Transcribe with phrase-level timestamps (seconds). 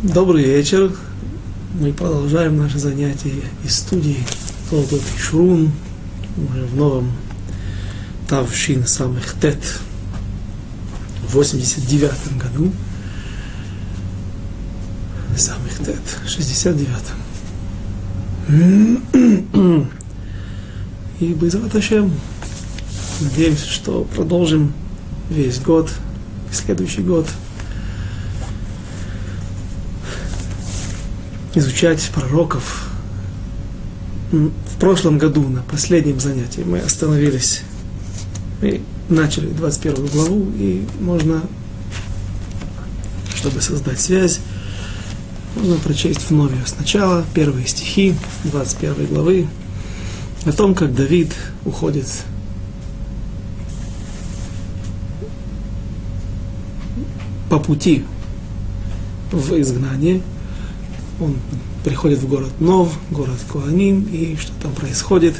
[0.00, 0.92] Добрый вечер.
[1.74, 3.34] Мы продолжаем наши занятия
[3.64, 4.18] из студии
[4.70, 5.72] Толдот Шрун.
[6.36, 7.10] Уже в новом
[8.28, 9.58] Тавшин самых Тет
[11.26, 12.72] в 89 году.
[15.36, 16.88] Самых Тет, 69
[21.18, 22.12] И Байзрат Ашем,
[23.20, 24.72] надеемся, что продолжим
[25.28, 25.90] весь год,
[26.52, 27.26] следующий год–
[31.58, 32.88] изучать пророков.
[34.30, 37.62] В прошлом году, на последнем занятии, мы остановились
[38.62, 41.42] и начали 21 главу, и можно,
[43.36, 44.40] чтобы создать связь,
[45.56, 48.14] можно прочесть вновь ее сначала, первые стихи
[48.44, 49.48] 21 главы,
[50.44, 51.32] о том, как Давид
[51.64, 52.06] уходит
[57.48, 58.04] по пути
[59.32, 60.20] в изгнание–
[61.20, 61.36] он
[61.84, 65.34] приходит в город Нов, город Куаним, и что там происходит.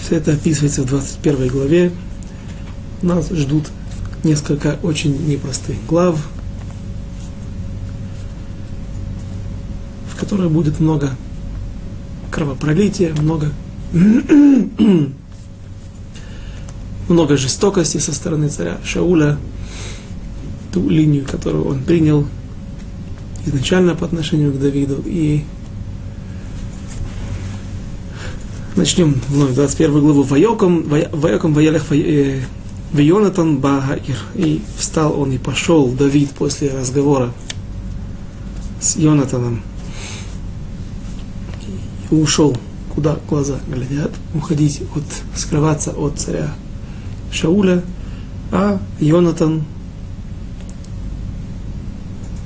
[0.00, 1.92] Все это описывается в 21 главе.
[3.02, 3.70] Нас ждут
[4.22, 6.18] несколько очень непростых глав,
[10.10, 11.10] в которых будет много
[12.30, 13.52] кровопролития, много,
[17.08, 19.36] много жестокости со стороны царя Шауля,
[20.72, 22.26] ту линию, которую он принял–
[23.46, 25.02] изначально по отношению к Давиду.
[25.06, 25.44] И
[28.76, 30.22] начнем вновь 21 главу.
[30.22, 32.40] Вайоком, Вайоком Ваялех э,
[32.92, 34.18] Вайонатан Багаир.
[34.34, 37.32] И встал он и пошел, Давид, после разговора
[38.80, 39.62] с Йонатаном.
[42.10, 42.56] И ушел,
[42.94, 46.54] куда глаза глядят, уходить от, скрываться от царя
[47.32, 47.82] Шауля,
[48.52, 49.64] а Йонатан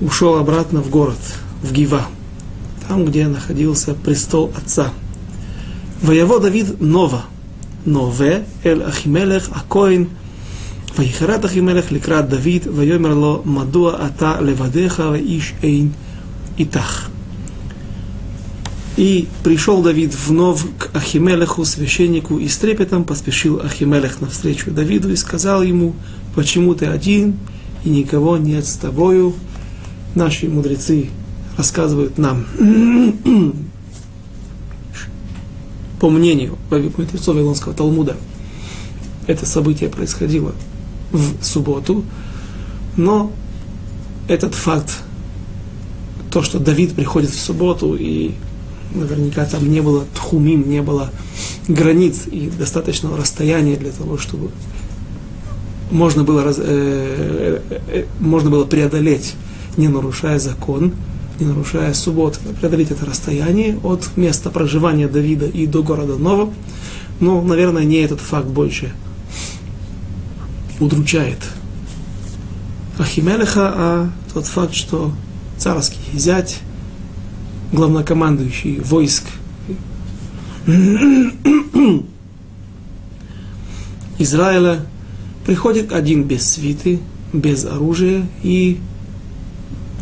[0.00, 1.18] ушел обратно в город,
[1.62, 2.06] в Гива,
[2.86, 4.92] там, где находился престол отца.
[6.02, 7.24] Воево Давид Нова,
[7.84, 10.08] Нове, Эль Ахимелех, Акоин,
[10.96, 15.92] Ваихарат Ахимелех, Ликрат Давид, Вайомерло, Мадуа Ата Левадеха, Иш Эйн
[16.56, 17.06] Итах.
[18.96, 25.16] И пришел Давид вновь к Ахимелеху, священнику, и с трепетом поспешил Ахимелех навстречу Давиду и
[25.16, 25.94] сказал ему,
[26.34, 27.36] почему ты один,
[27.84, 29.34] и никого нет с тобою,
[30.18, 31.08] наши мудрецы
[31.56, 32.44] рассказывают нам,
[36.00, 38.16] по мнению мудрецов Вавилонского Талмуда,
[39.26, 40.52] это событие происходило
[41.12, 42.04] в субботу,
[42.96, 43.32] но
[44.28, 44.98] этот факт,
[46.30, 48.32] то, что Давид приходит в субботу, и
[48.94, 51.10] наверняка там не было тхумим, не было
[51.66, 54.50] границ и достаточного расстояния для того, чтобы
[55.90, 59.34] можно было, раз, э, э, э, можно было преодолеть
[59.78, 60.92] не нарушая закон,
[61.40, 66.52] не нарушая суббот, преодолеть это расстояние от места проживания Давида и до города Нова.
[67.20, 68.92] Но, наверное, не этот факт больше
[70.80, 71.38] удручает
[72.98, 75.12] Ахимелеха, а тот факт, что
[75.56, 76.58] царский зять,
[77.72, 79.24] главнокомандующий войск
[84.18, 84.80] Израиля,
[85.46, 86.98] приходит один без свиты,
[87.32, 88.80] без оружия и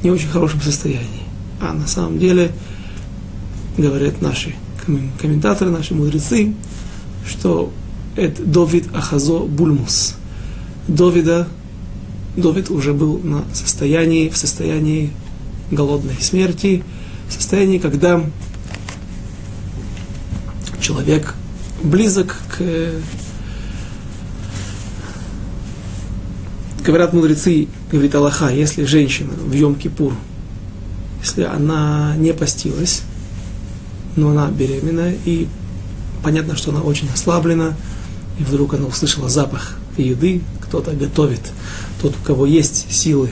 [0.07, 1.25] не очень хорошем состоянии.
[1.61, 2.53] А на самом деле,
[3.77, 4.55] говорят наши
[5.21, 6.55] комментаторы, наши мудрецы,
[7.27, 7.73] что
[8.15, 10.15] это Довид Ахазо Бульмус.
[10.87, 11.49] Довида,
[12.37, 15.11] Довид уже был на состоянии, в состоянии
[15.73, 16.85] голодной смерти,
[17.29, 18.25] в состоянии, когда
[20.81, 21.35] человек
[21.83, 22.93] близок к
[26.87, 30.15] говорят мудрецы, говорит Аллаха, если женщина в Йом-Кипур,
[31.21, 33.03] если она не постилась,
[34.15, 35.49] но она беременна, и
[36.23, 37.75] понятно, что она очень ослаблена,
[38.39, 41.41] и вдруг она услышала запах еды, кто-то готовит,
[42.01, 43.31] тот, у кого есть силы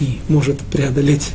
[0.00, 1.32] и может преодолеть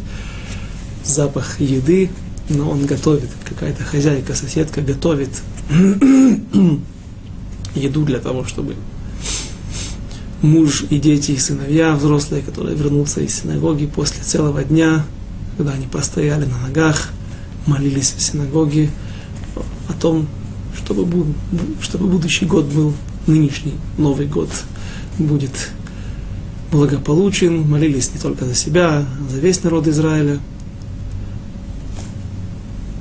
[1.03, 2.09] запах еды,
[2.49, 5.29] но он готовит, какая-то хозяйка, соседка готовит
[7.75, 8.75] еду для того, чтобы
[10.41, 15.05] муж и дети, и сыновья взрослые, которые вернутся из синагоги после целого дня,
[15.57, 17.09] когда они простояли на ногах,
[17.65, 18.89] молились в синагоге
[19.87, 20.27] о том,
[20.75, 21.33] чтобы,
[21.81, 22.93] чтобы будущий год был
[23.27, 24.49] нынешний Новый год
[25.19, 25.71] будет
[26.71, 30.39] благополучен, молились не только за себя, за весь народ Израиля.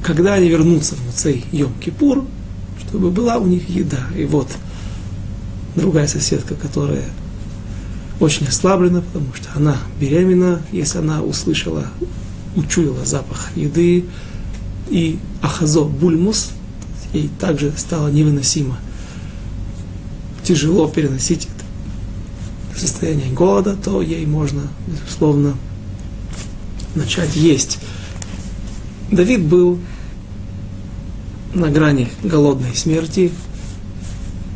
[0.02, 2.26] Когда они вернутся в Муцей Йом-Кипур,
[2.80, 4.06] чтобы была у них еда.
[4.16, 4.48] И вот
[5.76, 7.04] другая соседка, которая
[8.20, 11.88] очень ослаблена, потому что она беременна, если она услышала,
[12.54, 14.04] учуяла запах еды,
[14.90, 16.50] и ахазо бульмус,
[17.14, 18.76] ей также стало невыносимо.
[20.44, 25.54] Тяжело переносить это состояние голода, то ей можно, безусловно,
[26.94, 27.78] начать есть.
[29.10, 29.78] Давид был
[31.54, 33.32] на грани голодной смерти,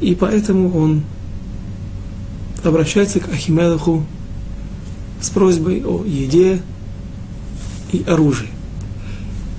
[0.00, 1.02] и поэтому он
[2.66, 4.04] обращается к Ахимелаху
[5.20, 6.60] с просьбой о еде
[7.92, 8.48] и оружии.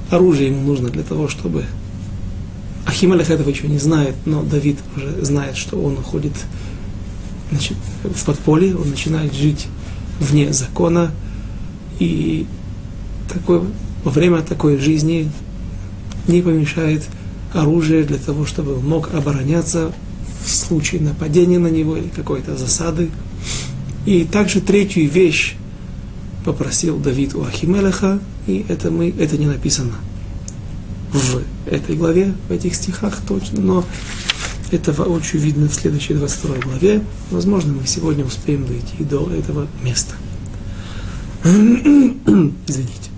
[0.10, 1.66] Оружие ему нужно для того, чтобы...
[2.86, 6.34] Ахимелех этого еще не знает, но Давид уже знает, что он уходит
[7.52, 9.68] значит, в подполье, он начинает жить
[10.20, 11.12] вне закона,
[12.00, 12.46] и
[13.32, 13.62] такой,
[14.04, 15.32] во время такой жизни
[16.28, 17.04] не помешает
[17.54, 19.92] оружие для того, чтобы он мог обороняться
[20.46, 23.10] в случае нападения на него или какой-то засады.
[24.06, 25.56] И также третью вещь
[26.44, 29.96] попросил Давид у Ахимелеха, и это, мы, это не написано
[31.12, 33.86] в этой главе, в этих стихах точно, но
[34.72, 37.04] это очень видно в следующей 22 главе.
[37.32, 40.14] Возможно, мы сегодня успеем дойти до этого места.
[41.44, 43.10] Извините.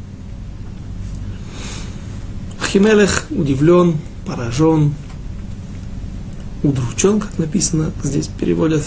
[2.62, 4.94] Ахимелех удивлен, поражен,
[6.63, 8.83] удручен, как написано, здесь переводят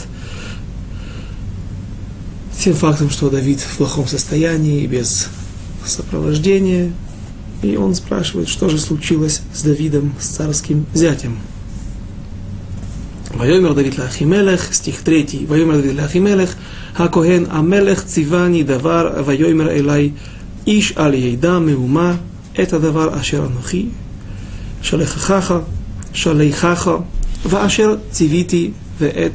[2.58, 5.28] тем фактом, что Давид в плохом состоянии, без
[5.86, 6.92] сопровождения,
[7.62, 11.38] и он спрашивает, что же случилось с Давидом, с царским зятем.
[13.38, 16.56] ויאמר דוד לאחימלך, стих 3, ויאמר דוד לאחימלך,
[16.96, 20.12] הכהן המלך ציווני דבר, ויאמר אלי,
[20.68, 22.16] איש על ידע מהומה,
[22.62, 23.86] את הדבר אשר אנוכי,
[24.82, 25.54] שלחך,
[26.14, 26.92] שלחך,
[27.46, 29.32] ואשר ציוויתי ואת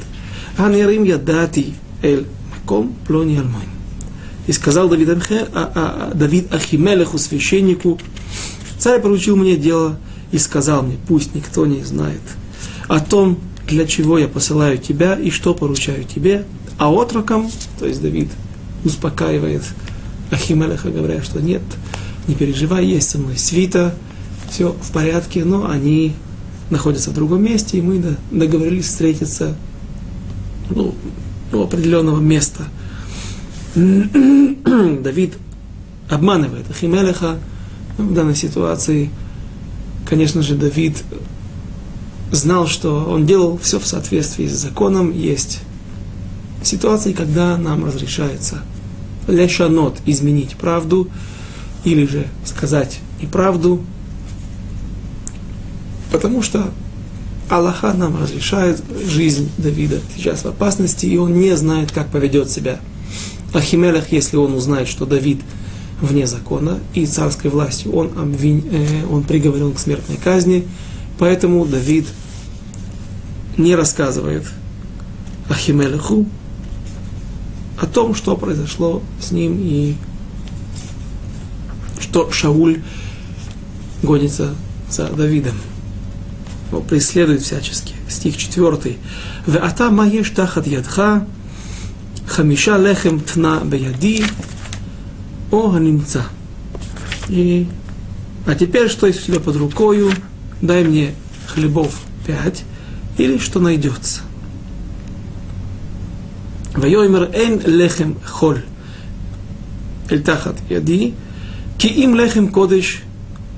[0.57, 1.71] הנערים ידעתי
[2.05, 2.25] אל
[2.57, 3.65] מקום פלוני אלמוני.
[4.49, 8.01] И сказал Давид, Амхе, а, а, Давид Ахимелеху, священнику,
[8.79, 9.99] царь поручил мне дело
[10.33, 12.23] и сказал мне, пусть никто не знает
[12.89, 13.39] о том,
[13.69, 16.45] для чего я посылаю тебя и что поручаю тебе,
[16.79, 17.49] а отрокам,
[17.79, 18.29] то есть Давид
[18.85, 19.63] успокаивает
[20.33, 21.63] Ахимелеха, говоря, что нет,
[22.27, 23.95] не переживай, есть со мной свита,
[24.51, 26.15] все в порядке, но они
[26.70, 29.56] находятся в другом месте, и мы договорились встретиться
[30.70, 30.96] ну,
[31.52, 32.64] у определенного места.
[33.76, 35.34] Давид
[36.10, 37.38] обманывает Ахимелеха
[37.98, 39.10] в данной ситуации.
[40.08, 41.04] Конечно же, Давид
[42.32, 45.12] знал, что он делал все в соответствии с законом.
[45.12, 45.60] Есть
[46.64, 48.62] ситуации, когда нам разрешается
[49.28, 51.10] лешанот, изменить правду,
[51.84, 53.82] или же сказать неправду,
[56.16, 56.72] потому что
[57.50, 62.80] Аллаха нам разрешает жизнь Давида сейчас в опасности, и он не знает, как поведет себя.
[63.54, 65.42] Ахимелех, если он узнает, что Давид
[66.00, 70.66] вне закона и царской властью, он, обвин, э, он приговорен к смертной казни,
[71.20, 72.08] поэтому Давид
[73.58, 74.46] не рассказывает
[75.50, 76.26] Ахимелеху
[77.78, 79.96] о том, что произошло с ним и
[82.00, 82.82] что Шауль
[84.02, 84.56] гонится
[84.90, 85.56] за Давидом
[86.76, 87.96] его преследует всячески.
[88.10, 88.98] Стих 4.
[89.48, 91.26] «Веата маеш тахат ядха,
[92.28, 94.24] хамиша лехем тна беяди,
[95.52, 96.24] о ганимца.
[97.30, 97.68] И
[98.46, 100.12] а теперь, что есть у тебя под рукою,
[100.62, 101.16] дай мне
[101.48, 102.64] хлебов пять,
[103.18, 104.22] или что найдется.
[106.76, 108.64] Вайомер эн лехем холь,
[110.10, 111.14] эль тахат яди,
[111.78, 113.02] ки им лехем кодыш,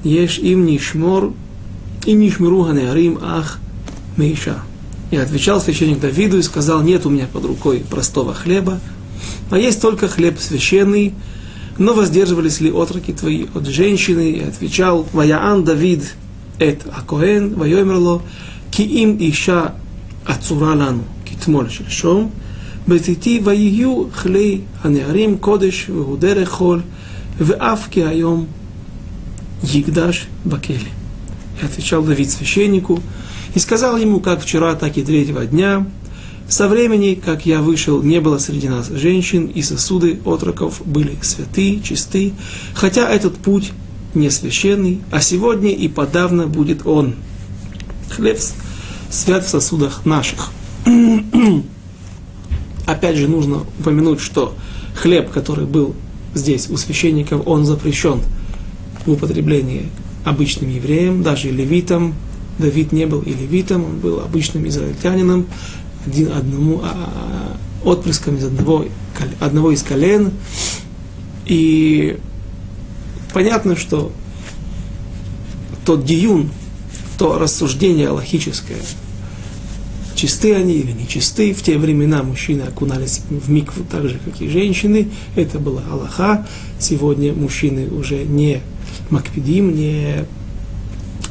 [0.03, 1.33] еш им нишмор,
[2.06, 3.58] и Нишмиру Ганеарим Ах
[4.16, 4.62] Мейша.
[5.10, 8.80] И отвечал священник Давиду и сказал, нет у меня под рукой простого хлеба,
[9.50, 11.14] а есть только хлеб священный,
[11.78, 14.30] но воздерживались ли отроки твои от женщины?
[14.30, 16.14] И отвечал, Ваяан Давид
[16.58, 18.22] эт Акоэн, Вайомерло,
[18.70, 19.74] ки им иша
[20.24, 22.32] ацура лану, китмоль шельшом,
[22.88, 26.80] בתיתי ויהיו כלי הנערים קודש והוא דרך חול,
[27.38, 28.46] ואף כי היום
[29.74, 30.95] יקדש בכלא
[31.61, 33.01] и отвечал Давид священнику,
[33.53, 35.85] и сказал ему, как вчера, так и третьего дня,
[36.49, 41.81] со времени, как я вышел, не было среди нас женщин, и сосуды отроков были святы,
[41.81, 42.33] чисты,
[42.73, 43.73] хотя этот путь
[44.13, 47.15] не священный, а сегодня и подавно будет он.
[48.09, 48.39] Хлеб
[49.09, 50.51] свят в сосудах наших.
[52.85, 54.55] Опять же, нужно упомянуть, что
[54.95, 55.93] хлеб, который был
[56.33, 58.21] здесь у священников, он запрещен
[59.05, 59.89] в употреблении
[60.27, 62.13] обычным евреем, даже левитом.
[62.59, 65.45] Давид не был и левитом, он был обычным израильтянином,
[66.05, 68.85] один одному а, а, отпрыском из одного,
[69.39, 70.31] одного из колен.
[71.45, 72.17] И
[73.33, 74.11] понятно, что
[75.85, 76.49] тот диюн,
[77.17, 78.77] то рассуждение логическое,
[80.15, 81.53] чисты они или не чисты.
[81.53, 85.09] В те времена мужчины окунались в микву так же, как и женщины.
[85.35, 86.45] Это была Аллаха.
[86.79, 88.61] Сегодня мужчины уже не
[89.11, 90.25] макпедим, не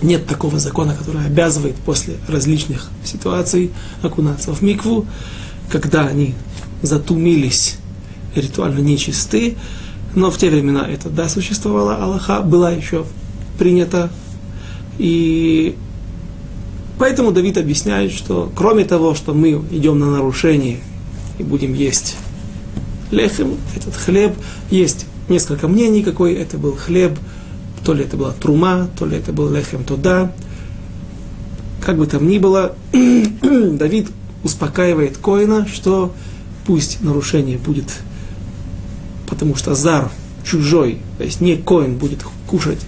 [0.02, 3.70] нет такого закона, который обязывает после различных ситуаций
[4.02, 5.06] окунаться в микву,
[5.70, 6.34] когда они
[6.82, 7.78] затумились,
[8.34, 9.56] ритуально нечисты,
[10.14, 13.06] но в те времена это да, существовало, Аллаха была еще
[13.58, 14.10] принята,
[14.98, 15.74] и
[16.98, 20.80] поэтому Давид объясняет, что кроме того, что мы идем на нарушение
[21.38, 22.16] и будем есть
[23.10, 24.34] лехем, этот хлеб,
[24.70, 27.18] есть несколько мнений, какой это был хлеб–
[27.86, 30.32] то ли это была трума, то ли это был лехем туда.
[31.80, 34.08] Как бы там ни было, Давид
[34.42, 36.12] успокаивает Коина, что
[36.66, 37.92] пусть нарушение будет,
[39.28, 40.10] потому что зар
[40.44, 42.80] чужой, то есть не Коин будет кушать,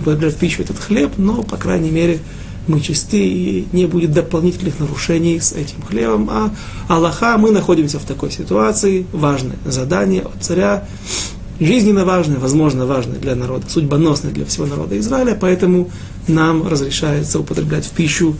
[0.00, 2.18] употреблять в пищу этот хлеб, но, по крайней мере,
[2.66, 6.28] мы чисты и не будет дополнительных нарушений с этим хлебом.
[6.30, 6.50] А
[6.88, 10.88] Аллаха, мы находимся в такой ситуации, важное задание от царя,
[11.64, 15.90] жизненно важное, возможно, важное для народа, судьбоносное для всего народа Израиля, поэтому
[16.28, 18.36] нам разрешается употреблять в пищу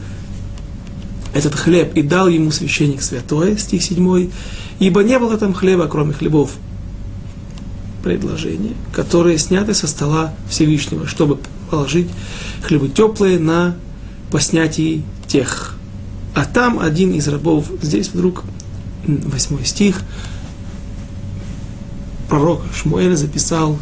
[1.35, 4.31] этот хлеб, и дал ему священник святой, стих 7,
[4.81, 6.53] ибо не было там хлеба, кроме хлебов
[8.03, 11.39] предложения, которые сняты со стола Всевышнего, чтобы
[11.71, 12.09] положить
[12.63, 13.77] хлебы теплые на
[14.31, 15.77] поснятии тех.
[16.35, 18.45] А там один из рабов, здесь вдруг
[19.07, 20.01] восьмой стих,
[22.33, 23.79] пророк Шмуэль записал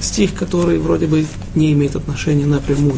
[0.00, 2.96] стих, который вроде бы не имеет отношения напрямую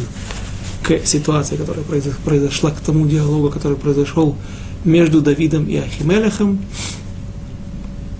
[0.84, 1.84] к ситуации, которая
[2.24, 4.36] произошла, к тому диалогу, который произошел
[4.84, 6.60] между Давидом и Ахимелехом.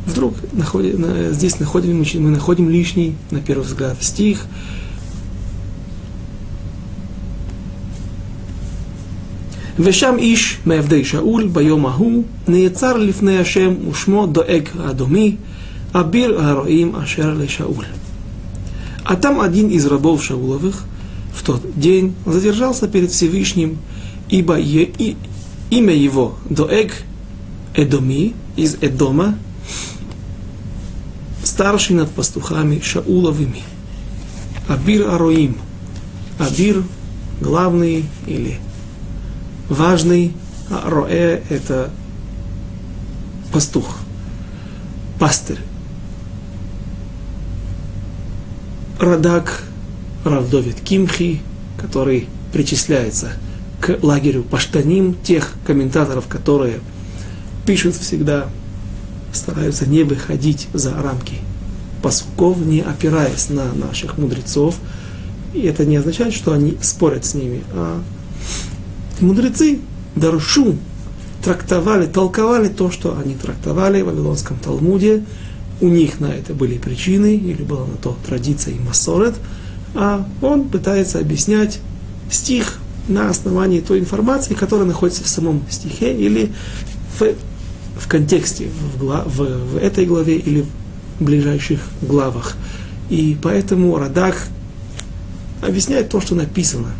[0.07, 0.93] Вдруг находи,
[1.31, 4.41] здесь находим, мы находим лишний, на первый взгляд, стих.
[9.79, 15.39] Вешам иш мевдей шауль байом аху, неецар лифне ашем ушмо доэг адоми,
[15.97, 17.87] Абир Ароим Ашер Ле Шауль.
[19.03, 20.85] А там один из рабов Шауловых
[21.35, 23.79] в тот день задержался перед Всевышним,
[24.29, 25.17] ибо е, и,
[25.71, 26.93] имя его Доэг
[27.75, 29.39] Эдоми из Эдома,
[31.43, 33.63] старший над пастухами Шауловыми.
[34.69, 35.57] Абир Ароим.
[36.39, 36.85] Абир
[37.41, 38.59] главный или
[39.71, 40.35] важный,
[40.69, 41.91] а Роэ это
[43.51, 43.97] пастух,
[45.19, 45.61] пастырь.
[48.99, 49.63] Радак
[50.25, 51.41] Равдовит Кимхи,
[51.79, 53.33] который причисляется
[53.81, 56.81] к лагерю Паштаним, тех комментаторов, которые
[57.67, 58.49] пишут всегда,
[59.33, 61.37] стараются не выходить за рамки
[62.03, 64.77] пасуков, не опираясь на наших мудрецов.
[65.53, 68.01] И это не означает, что они спорят с ними, а
[69.21, 69.81] мудрецы
[70.15, 70.77] Даршу
[71.45, 75.25] трактовали, толковали то, что они трактовали в Вавилонском Талмуде,
[75.81, 79.35] у них на это были причины, или была на то традиция и массорет,
[79.95, 81.81] а он пытается объяснять
[82.31, 82.79] стих
[83.09, 86.53] на основании той информации, которая находится в самом стихе или
[87.19, 87.35] в,
[87.99, 90.65] в контексте, в, глав, в, в этой главе или
[91.19, 92.57] в ближайших главах.
[93.09, 94.49] И поэтому Радак
[95.63, 96.91] объясняет то, что написано,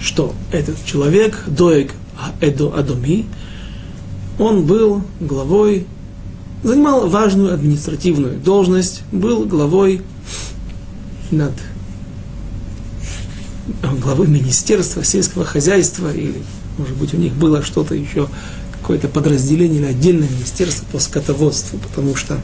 [0.00, 1.92] что этот человек, Доег
[2.40, 3.26] Эдо Адоми,
[4.38, 5.86] он был главой
[6.62, 10.02] занимал важную административную должность, был главой
[11.30, 11.52] над
[14.00, 16.42] главой Министерства сельского хозяйства, или,
[16.76, 18.28] может быть, у них было что-то еще,
[18.80, 22.40] какое-то подразделение или отдельное министерство по скотоводству, потому что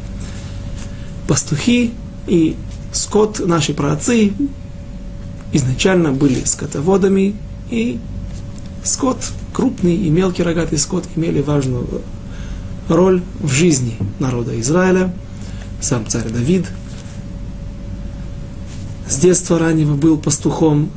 [1.26, 1.92] пастухи
[2.26, 2.56] и
[2.92, 4.32] скот, наши праотцы,
[5.52, 7.34] изначально были скотоводами,
[7.70, 7.98] и
[8.84, 9.18] скот,
[9.52, 12.02] крупный и мелкий рогатый скот имели важную
[12.88, 15.12] роль в жизни народа Израиля.
[15.80, 16.66] Сам царь Давид
[19.08, 20.90] с детства раннего был пастухом,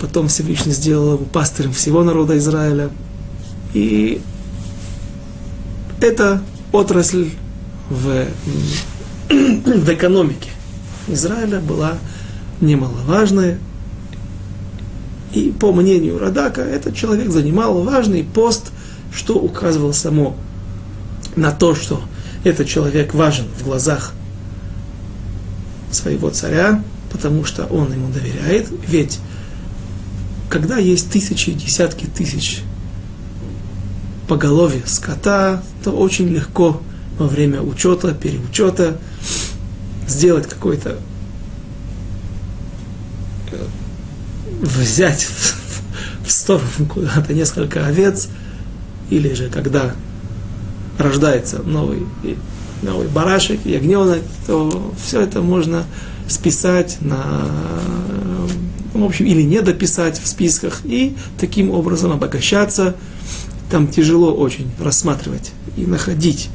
[0.00, 2.90] потом Всевышний сделал его пастырем всего народа Израиля.
[3.72, 4.20] И
[6.00, 7.30] эта отрасль
[7.88, 8.26] в,
[9.28, 10.50] в экономике
[11.08, 11.94] Израиля была
[12.60, 13.58] немаловажная.
[15.32, 18.72] И по мнению Радака, этот человек занимал важный пост,
[19.12, 20.36] что указывал само
[21.40, 22.02] на то, что
[22.44, 24.12] этот человек важен в глазах
[25.90, 28.68] своего царя, потому что он ему доверяет.
[28.86, 29.18] Ведь
[30.48, 32.62] когда есть тысячи, десятки тысяч
[34.28, 36.80] поголовье скота, то очень легко
[37.18, 38.98] во время учета, переучета
[40.06, 40.98] сделать какой-то
[43.50, 43.66] э,
[44.60, 45.26] взять
[46.26, 48.28] в сторону куда-то несколько овец,
[49.08, 49.94] или же когда
[51.00, 52.06] рождается новый,
[52.82, 55.84] новый барашек, ягненок, то все это можно
[56.28, 57.46] списать на,
[58.94, 62.94] в общем, или не дописать в списках, и таким образом обогащаться.
[63.70, 66.48] Там тяжело очень рассматривать и находить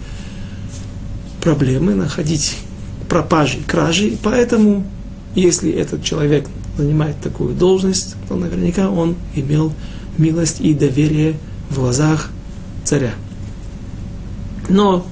[1.42, 2.58] проблемы, находить
[3.08, 4.86] пропажи, кражи, поэтому,
[5.36, 6.48] если этот человек
[6.78, 9.72] занимает такую должность, то наверняка он имел
[10.18, 11.36] милость и доверие
[11.70, 12.30] в глазах
[12.84, 13.14] царя.
[14.70, 15.06] Но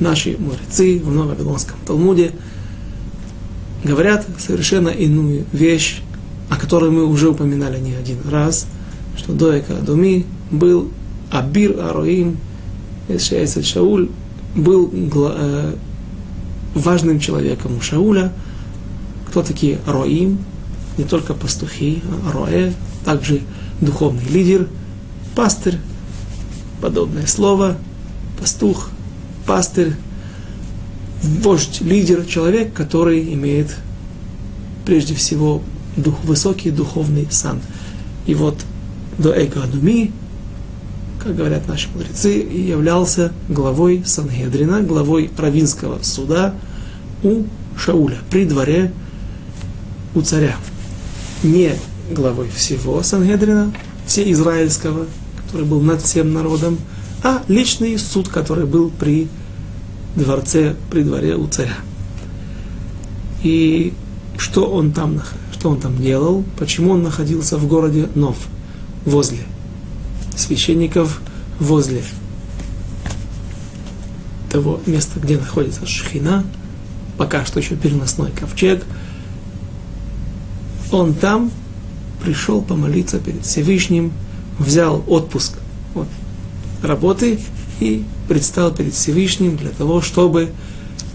[0.00, 2.32] наши мудрецы в Новом Вавилонском Талмуде
[3.84, 6.02] говорят совершенно иную вещь,
[6.50, 8.66] о которой мы уже упоминали не один раз,
[9.16, 10.90] что Доека Адуми был
[11.30, 12.38] Абир Ароим,
[13.08, 14.10] Шаэцет Шауль,
[14.54, 15.74] был э,
[16.74, 18.32] важным человеком у Шауля.
[19.28, 20.38] Кто такие Роим?
[20.98, 22.72] Не только пастухи, а Роэ,
[23.04, 23.42] также
[23.80, 24.66] духовный лидер,
[25.34, 25.78] пастырь,
[26.80, 27.76] подобное слово,
[28.40, 28.90] пастух,
[29.46, 29.92] пастырь,
[31.22, 33.74] вождь, лидер, человек, который имеет
[34.84, 35.62] прежде всего
[35.96, 37.60] дух, высокий духовный сан.
[38.26, 38.64] И вот
[39.18, 40.12] до Экадуми,
[41.22, 46.54] как говорят наши мудрецы, являлся главой Сангедрина, главой равинского суда
[47.22, 47.44] у
[47.78, 48.92] Шауля, при дворе
[50.14, 50.56] у царя.
[51.42, 51.72] Не
[52.10, 53.72] главой всего Сангедрина,
[54.06, 55.06] все израильского,
[55.44, 56.78] который был над всем народом,
[57.22, 59.28] а личный суд, который был при
[60.14, 61.76] дворце, при дворе у царя.
[63.42, 63.92] И
[64.38, 68.36] что он там, что он там делал, почему он находился в городе Нов,
[69.04, 69.40] возле
[70.36, 71.20] священников,
[71.58, 72.02] возле
[74.50, 76.44] того места, где находится Шхина,
[77.16, 78.84] пока что еще переносной ковчег,
[80.92, 81.50] он там
[82.22, 84.12] пришел помолиться перед Всевышним,
[84.58, 85.65] взял отпуск от
[86.82, 87.38] работы
[87.80, 90.50] и предстал перед Всевышним для того, чтобы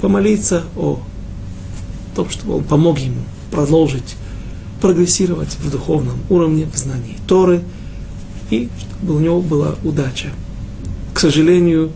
[0.02, 1.00] помолиться о
[2.16, 3.22] том, чтобы он помог ему
[3.52, 4.16] продолжить
[4.82, 7.62] прогрессировать в духовном уровне, в знании Торы,
[8.50, 10.30] и чтобы у него была удача.
[11.14, 11.92] К сожалению,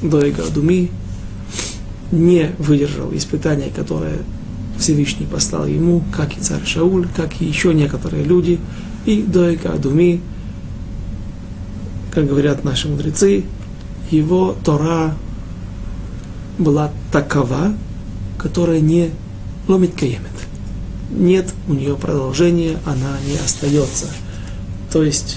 [0.00, 0.90] Дойга Адуми
[2.12, 4.18] не выдержал испытания, которое
[4.78, 8.60] Всевышний послал ему, как и царь Шауль, как и еще некоторые люди,
[9.04, 10.20] и Дойга Адуми
[12.18, 13.44] как говорят наши мудрецы,
[14.10, 15.14] его Тора
[16.58, 17.72] была такова,
[18.38, 19.10] которая не
[19.68, 20.26] ломит каемет.
[21.12, 24.06] Нет у нее продолжения, она не остается.
[24.90, 25.36] То есть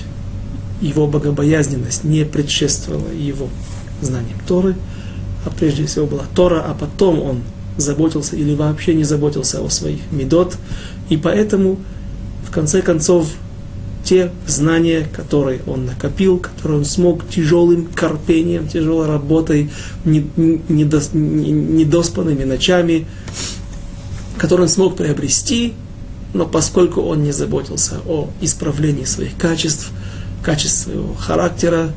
[0.81, 3.47] его богобоязненность не предшествовала его
[4.01, 4.75] знанием Торы,
[5.45, 7.41] а прежде всего была Тора, а потом он
[7.77, 10.57] заботился или вообще не заботился о своих медот,
[11.09, 11.77] и поэтому
[12.47, 13.27] в конце концов
[14.11, 19.71] те знания, которые он накопил, которые он смог тяжелым корпением, тяжелой работой,
[20.03, 23.07] недоспанными ночами,
[24.37, 25.75] которые он смог приобрести,
[26.33, 29.91] но поскольку он не заботился о исправлении своих качеств,
[30.43, 31.93] качеств своего характера,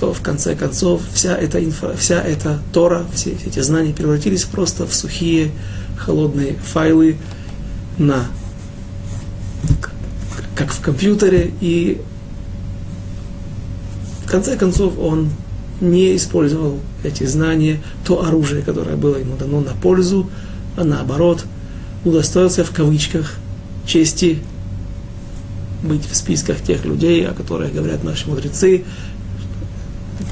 [0.00, 4.88] то в конце концов вся эта, инфра, вся эта Тора, все эти знания превратились просто
[4.88, 5.52] в сухие,
[5.96, 7.16] холодные файлы
[7.96, 8.26] на
[10.54, 12.00] как в компьютере, и
[14.24, 15.30] в конце концов он
[15.80, 20.30] не использовал эти знания, то оружие, которое было ему дано на пользу,
[20.76, 21.44] а наоборот,
[22.04, 23.34] удостоился в кавычках
[23.86, 24.38] чести
[25.82, 28.84] быть в списках тех людей, о которых говорят наши мудрецы,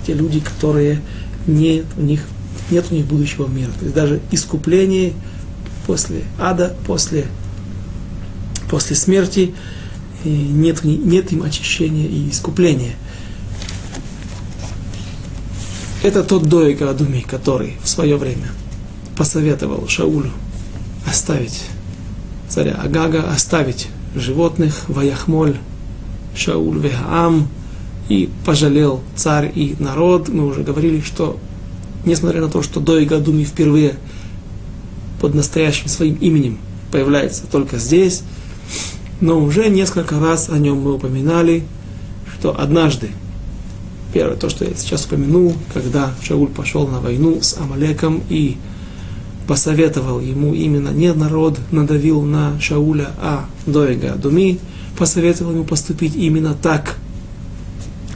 [0.06, 1.02] те люди, которые
[1.46, 2.22] нет у них,
[2.70, 3.70] нет у них будущего мира.
[3.78, 5.12] То есть даже искупление
[5.86, 7.26] после ада, после,
[8.70, 9.54] после смерти–
[10.24, 12.94] и нет, нет им очищения и искупления.
[16.02, 18.48] Это тот Доик Адуми, который в свое время
[19.16, 20.32] посоветовал Шаулю
[21.06, 21.62] оставить
[22.48, 25.56] царя Агага, оставить животных, Ваяхмоль,
[26.34, 27.48] Шауль Вегаам,
[28.08, 30.28] и пожалел царь и народ.
[30.28, 31.38] Мы уже говорили, что
[32.04, 33.94] несмотря на то, что Доик Адуми впервые
[35.20, 36.58] под настоящим своим именем
[36.90, 38.22] появляется только здесь,
[39.22, 41.62] но уже несколько раз о нем мы упоминали,
[42.34, 43.10] что однажды,
[44.12, 48.56] первое, то, что я сейчас упомянул, когда Шауль пошел на войну с Амалеком и
[49.46, 54.58] посоветовал ему именно не народ надавил на Шауля, а Доега Думи,
[54.98, 56.96] посоветовал ему поступить именно так.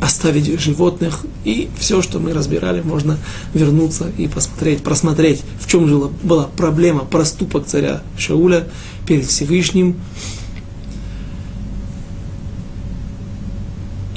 [0.00, 3.16] оставить животных, и все, что мы разбирали, можно
[3.54, 8.68] вернуться и посмотреть, просмотреть, в чем же была проблема, проступок царя Шауля
[9.06, 9.96] перед Всевышним.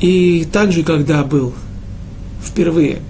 [0.02, 1.54] И также, когда был
[2.44, 3.02] впервые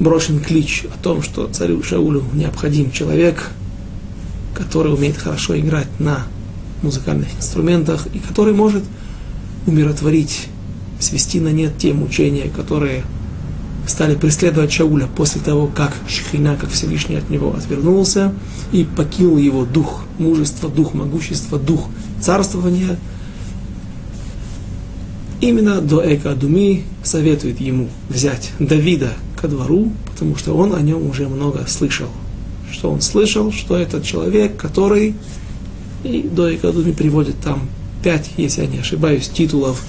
[0.00, 3.50] брошен клич о том, что царю Шаулю необходим человек,
[4.54, 6.22] который умеет хорошо играть на
[6.82, 8.84] музыкальных инструментах и который может
[9.66, 10.48] умиротворить
[11.00, 13.04] свести на нет те мучения, которые
[13.86, 18.32] стали преследовать Шауля после того, как Шхина, как Всевышний от него отвернулся
[18.72, 21.88] и покинул его дух мужества, дух могущества, дух
[22.20, 22.98] царствования.
[25.44, 31.06] Именно до Эка Думи советует ему взять Давида ко двору, потому что он о нем
[31.06, 32.08] уже много слышал.
[32.72, 35.14] Что он слышал, что этот человек, который
[36.02, 37.68] и до Экадуми приводит там
[38.02, 39.84] пять, если я не ошибаюсь, титулов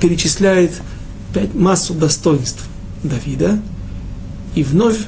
[0.00, 0.80] перечисляет
[1.34, 2.64] пять, массу достоинств
[3.02, 3.60] Давида,
[4.54, 5.00] и вновь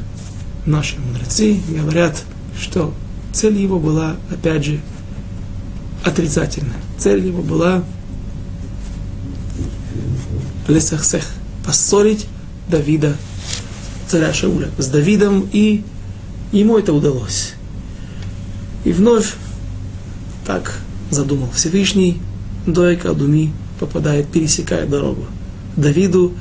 [0.66, 2.24] наши мудрецы говорят,
[2.60, 2.92] что
[3.32, 4.80] цель его была, опять же,
[6.04, 6.76] отрицательная.
[6.98, 7.82] Цель его была
[10.68, 11.24] лесахсех,
[11.64, 12.26] поссорить
[12.68, 13.16] Давида,
[14.08, 15.84] царя Шауля, с Давидом, и
[16.52, 17.54] ему это удалось.
[18.84, 19.34] И вновь
[20.44, 20.78] так
[21.10, 22.20] задумал Всевышний,
[22.66, 25.24] Дойка Думи попадает, пересекает дорогу
[25.76, 26.32] Давиду.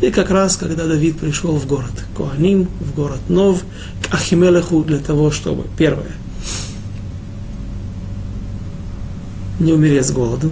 [0.00, 3.62] И как раз, когда Давид пришел в город Коаним, в город Нов,
[4.02, 6.12] к Ахимелеху для того, чтобы, первое,
[9.58, 10.50] не умереть с голоду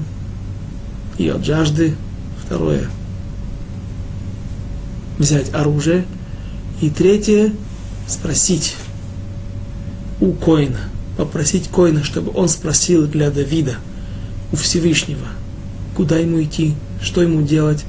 [1.17, 1.97] и от жажды,
[2.45, 2.89] второе,
[5.19, 6.05] взять оружие,
[6.81, 7.53] и третье,
[8.07, 8.77] спросить
[10.21, 10.81] у Коина,
[11.17, 13.77] попросить Коина, чтобы он спросил для Давида
[14.53, 15.27] у Всевышнего–
[15.99, 17.85] куда ему идти, что ему делать,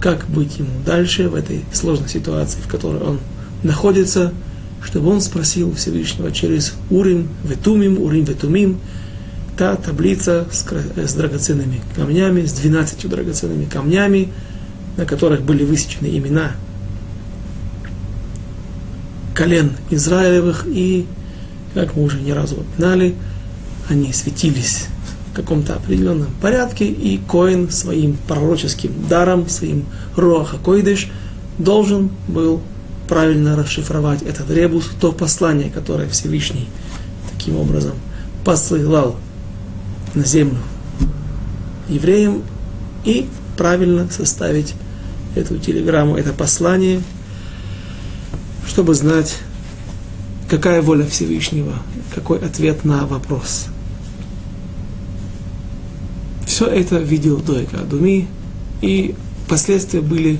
[0.00, 3.20] как быть ему дальше в этой сложной ситуации, в которой он
[3.62, 4.32] находится,
[4.82, 8.80] чтобы он спросил Всевышнего через Урим, Ветумим, Урим, Ветумим,
[9.58, 10.64] та таблица с,
[10.96, 14.32] с драгоценными камнями, с 12 драгоценными камнями,
[14.96, 16.52] на которых были высечены имена
[19.40, 21.06] колен Израилевых, и,
[21.72, 23.14] как мы уже не разу упоминали,
[23.88, 24.84] они светились
[25.32, 31.08] в каком-то определенном порядке, и Коин своим пророческим даром, своим Руаха Койдыш,
[31.56, 32.60] должен был
[33.08, 36.68] правильно расшифровать этот ребус, то послание, которое Всевышний
[37.32, 37.94] таким образом
[38.44, 39.16] посылал
[40.14, 40.58] на землю
[41.88, 42.42] евреям,
[43.06, 43.26] и
[43.56, 44.74] правильно составить
[45.34, 47.00] эту телеграмму, это послание,
[48.70, 49.36] чтобы знать,
[50.48, 51.74] какая воля Всевышнего,
[52.14, 53.66] какой ответ на вопрос–
[56.60, 58.28] все это видел Дойка Адуми,
[58.82, 59.14] и
[59.48, 60.38] последствия были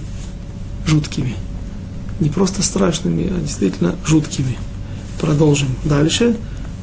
[0.84, 1.34] жуткими.
[2.20, 4.58] Не просто страшными, а действительно жуткими.
[5.18, 6.36] Продолжим дальше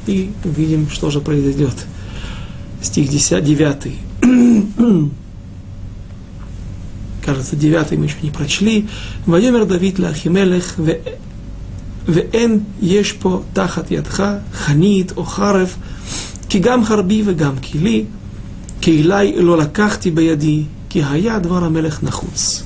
[0.08, 1.74] и увидим, что же произойдет.
[2.82, 3.76] Стих 10, 9.
[7.24, 8.88] Кажется, 9 мы еще не прочли.
[9.24, 10.74] Вайомер Давид Лахимелех
[12.07, 15.75] ואין יש פה תחת ידך חנית או חרב,
[16.49, 18.05] כי גם חרבי וגם כלי,
[18.81, 22.63] כי אלי לא לקחתי בידי, כי היה דבר המלך נחוץ.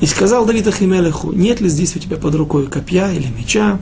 [0.00, 3.78] И сказал Давид Ахимелеху, нет ли здесь у тебя под рукой копья или меча,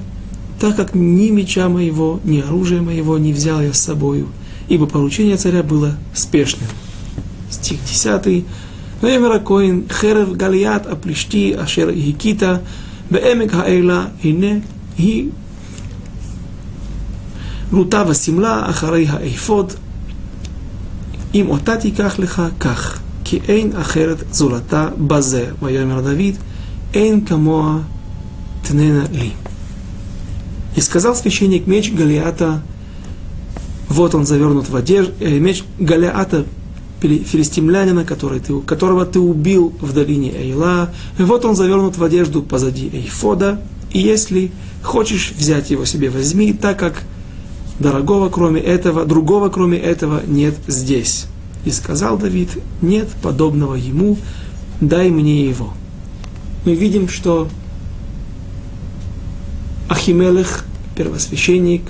[0.61, 4.29] так как ни меча моего, ни оружия моего не взял я с собою,
[4.69, 6.69] ибо поручение царя было спешным.
[7.51, 8.45] Стих 10.
[9.03, 12.43] ויאמר הכהן חרב גליית הפלישתי אשר הכית
[13.11, 14.53] בעמק האלה הנה
[14.99, 15.29] היא
[17.73, 19.73] רוטה ושמלה אחרי האפוד
[21.35, 25.47] אם אותה תיקח לך, כך, כי אין אחרת זולתה בזה.
[25.63, 26.35] ויאמר דוד,
[26.95, 27.79] אין כמוה
[28.63, 29.31] תננה ли.
[30.77, 32.63] И сказал священник меч Галиата,
[33.89, 36.45] вот он завернут в одежду, э, меч Галиата,
[37.02, 42.42] филистимлянина, который ты, которого ты убил в долине Эйла, и вот он завернут в одежду
[42.42, 44.52] позади Эйфода, и если
[44.84, 47.04] хочешь взять его себе, возьми, так как
[47.80, 51.26] дорогого кроме этого, другого кроме этого нет здесь.
[51.66, 52.50] И сказал Давид,
[52.82, 54.18] нет подобного ему,
[54.82, 55.74] дай мне его.
[56.66, 57.50] Мы видим, что
[59.90, 61.84] Ахимелех, первосвященник,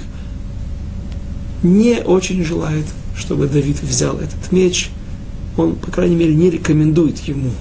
[1.63, 4.89] не очень желает, чтобы Давид взял этот меч.
[5.59, 7.51] Он, по крайней мере, не рекомендует ему.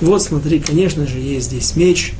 [0.00, 2.14] Вот смотри, конечно же, есть здесь меч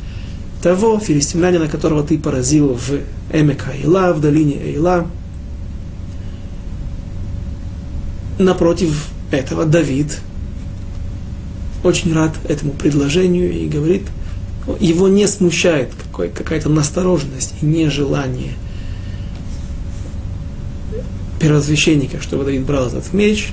[0.62, 3.00] того филистимлянина, которого ты поразил в
[3.32, 5.06] Эмек Айла, в долине Эйла.
[8.38, 10.18] напротив этого Давид
[11.82, 14.02] очень рад этому предложению и говорит,
[14.80, 18.52] его не смущает какая-то настороженность и нежелание
[21.40, 23.52] первосвященника, чтобы Давид брал этот меч.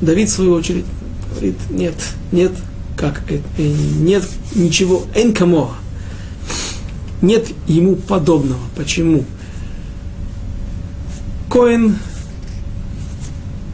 [0.00, 0.84] Давид, в свою очередь,
[1.30, 1.94] говорит, нет,
[2.32, 2.52] нет,
[2.96, 5.70] как это, нет ничего, энкамо,
[7.22, 8.60] нет ему подобного.
[8.76, 9.24] Почему?
[11.50, 11.96] Коин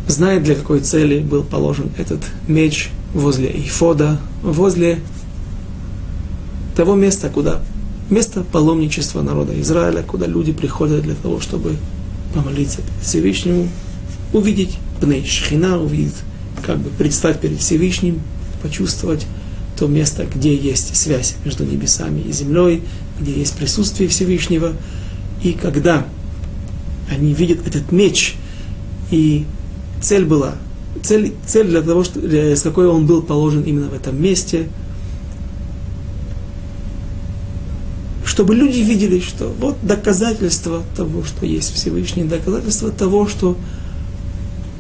[0.07, 5.01] знает, для какой цели был положен этот меч возле Ифода, возле
[6.77, 7.63] того места, куда
[8.11, 11.77] место паломничества народа Израиля, куда люди приходят для того, чтобы
[12.35, 13.69] помолиться Всевышнему,
[14.33, 16.15] увидеть Бней Шхина, увидеть,
[16.65, 18.21] как бы предстать перед Всевышним,
[18.63, 19.27] почувствовать
[19.77, 22.83] то место, где есть связь между небесами и землей,
[23.21, 24.73] где есть присутствие Всевышнего.
[25.43, 26.07] И когда
[27.11, 28.37] они видят этот меч,
[29.11, 29.45] и
[30.01, 30.55] цель была,
[31.03, 34.69] цель, цель для того, что, с какой он был положен именно в этом месте,
[38.25, 43.57] чтобы люди видели, что вот доказательство того, что есть Всевышний, доказательство того, что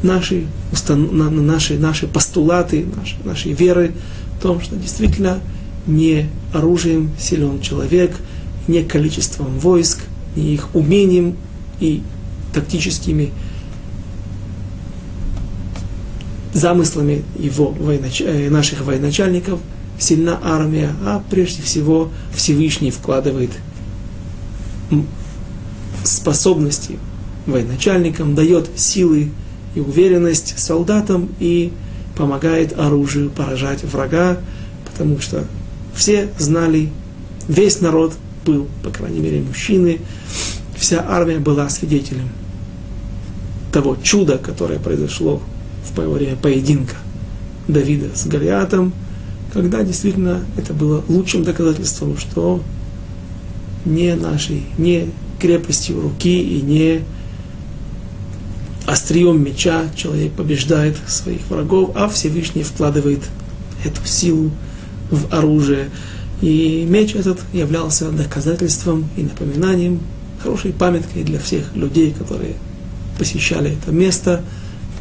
[0.05, 0.47] наши,
[0.89, 3.93] наши, наши постулаты, наши, наши веры
[4.39, 5.41] в том, что действительно
[5.87, 8.15] не оружием силен человек,
[8.69, 10.01] не количеством войск,
[10.37, 11.37] не их умением
[11.81, 12.03] и
[12.53, 13.33] тактическими
[16.53, 18.21] замыслами его военач...
[18.21, 19.61] Э, наших военачальников
[19.99, 23.51] сильна армия, а прежде всего Всевышний вкладывает
[26.05, 26.99] способности
[27.47, 29.31] военачальникам, дает силы
[29.75, 31.73] и уверенность солдатам и
[32.17, 34.39] помогает оружию поражать врага,
[34.91, 35.45] потому что
[35.95, 36.91] все знали,
[37.49, 40.01] весь народ был, по крайней мере, мужчины,
[40.77, 42.29] вся армия была свидетелем
[43.73, 45.43] того чуда, которое произошло
[45.85, 46.95] в время поединка
[47.67, 48.93] Давида с Голиатом,
[49.53, 52.63] когда действительно это было лучшим доказательством, что
[53.85, 55.11] не нашей, не
[55.41, 57.03] крепостью руки и не
[58.87, 63.21] острием меча человек побеждает своих врагов, а Всевышний вкладывает
[63.85, 64.51] эту силу
[65.11, 65.91] в оружие.
[66.41, 70.01] И меч этот являлся доказательством и напоминанием,
[70.43, 72.55] хорошей памяткой для всех людей, которые
[73.19, 74.43] посещали это место,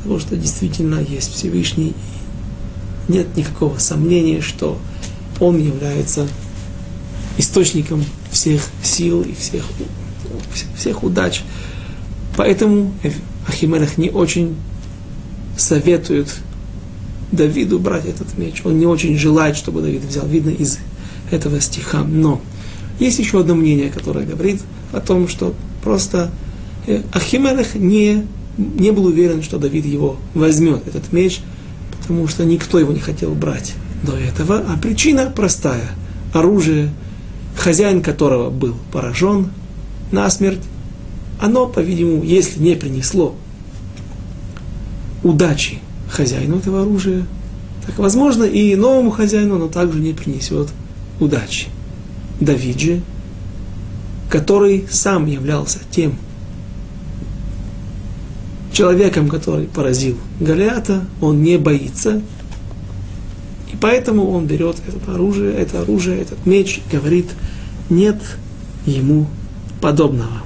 [0.04, 1.90] того, что действительно есть Всевышний.
[1.90, 4.78] И нет никакого сомнения, что
[5.40, 6.28] Он является
[7.38, 9.64] источником всех сил и всех,
[10.78, 11.42] всех удач.
[12.38, 12.94] Поэтому
[13.48, 14.56] Ахимелех не очень
[15.58, 16.34] советует
[17.32, 18.62] Давиду брать этот меч.
[18.64, 20.26] Он не очень желает, чтобы Давид взял.
[20.28, 20.80] Видно из
[21.32, 22.04] этого стиха.
[22.04, 22.42] Но
[23.00, 26.32] есть еще одно мнение, которое говорит о том, что просто
[26.86, 28.28] э, Ахимелех не,
[28.58, 31.42] не был уверен, что Давид его возьмет, этот меч,
[32.00, 34.64] потому что никто его не хотел брать до этого.
[34.68, 35.90] А причина простая.
[36.34, 36.92] Оружие,
[37.56, 39.50] хозяин которого был поражен
[40.12, 40.62] насмерть,
[41.44, 43.36] оно, по-видимому, если не принесло
[45.24, 45.80] удачи
[46.10, 47.26] хозяину этого оружия,
[47.86, 50.70] так, возможно, и новому хозяину оно также не принесет
[51.20, 51.68] удачи.
[52.40, 53.02] Давид же,
[54.30, 56.16] который сам являлся тем
[58.72, 62.22] человеком, который поразил Голиата, он не боится,
[63.70, 67.32] и поэтому он берет это оружие, это оружие, этот меч, и говорит,
[67.90, 68.22] нет
[68.86, 69.28] ему
[69.82, 70.43] подобного.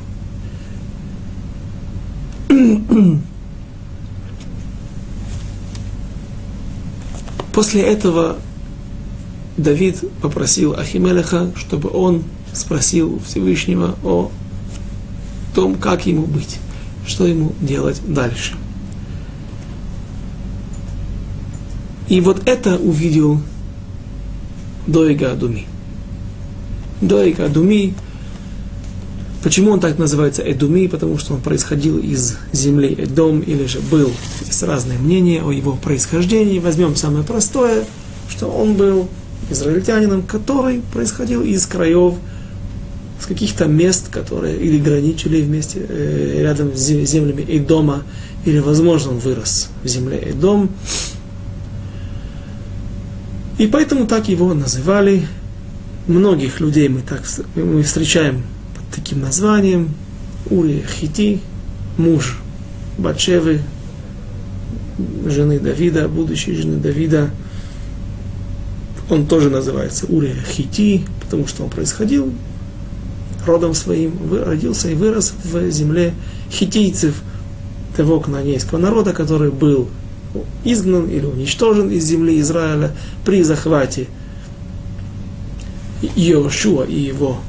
[7.54, 8.38] После этого
[9.58, 14.32] Давид попросил Ахимелеха, чтобы он спросил Всевышнего о
[15.56, 16.60] том, как ему быть,
[17.08, 18.54] что ему делать дальше.
[22.08, 23.42] И вот это увидел
[24.86, 25.66] Доига Адуми.
[27.02, 27.96] Доига Адуми
[29.48, 30.88] Почему он так называется Эдуми?
[30.88, 34.12] Потому что он происходил из земли Эдом, или же был.
[34.46, 36.60] Есть разные мнения о его происхождении.
[36.60, 37.86] Возьмем самое простое,
[38.28, 39.08] что он был
[39.50, 42.16] израильтянином, который происходил из краев,
[43.22, 48.04] с каких-то мест, которые или граничили вместе, э, рядом с землями Эдома,
[48.44, 50.72] или, возможно, он вырос в земле Эдом.
[53.58, 55.26] И поэтому так его называли.
[56.06, 57.24] Многих людей мы так
[57.56, 58.44] мы встречаем
[58.98, 59.94] таким названием.
[60.50, 61.40] Ури Хити,
[61.98, 62.40] муж
[62.98, 63.62] Бачевы,
[65.26, 67.30] жены Давида, будущей жены Давида.
[69.10, 72.34] Он тоже называется Ури Хити, потому что он происходил
[73.46, 76.14] родом своим, родился и вырос в земле
[76.52, 77.22] хитийцев,
[77.96, 79.90] того кнанейского народа, который был
[80.64, 82.92] изгнан или уничтожен из земли Израиля
[83.26, 84.08] при захвате
[86.16, 87.40] Иошуа и его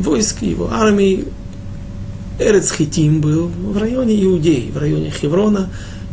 [0.00, 1.26] войск, его армии.
[2.38, 5.68] Эрец Хитим был в районе Иудеи, в районе Хеврона.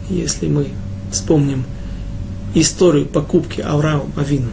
[0.10, 0.68] Если мы
[1.12, 1.64] вспомним
[2.54, 4.50] историю покупки Авраам Авину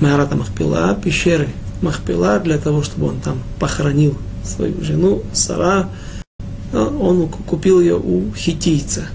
[0.00, 1.48] Маарата Махпила, пещеры
[1.82, 5.88] Махпила, для того, чтобы он там похоронил свою жену Сара,
[6.72, 9.06] он купил ее у хитийца.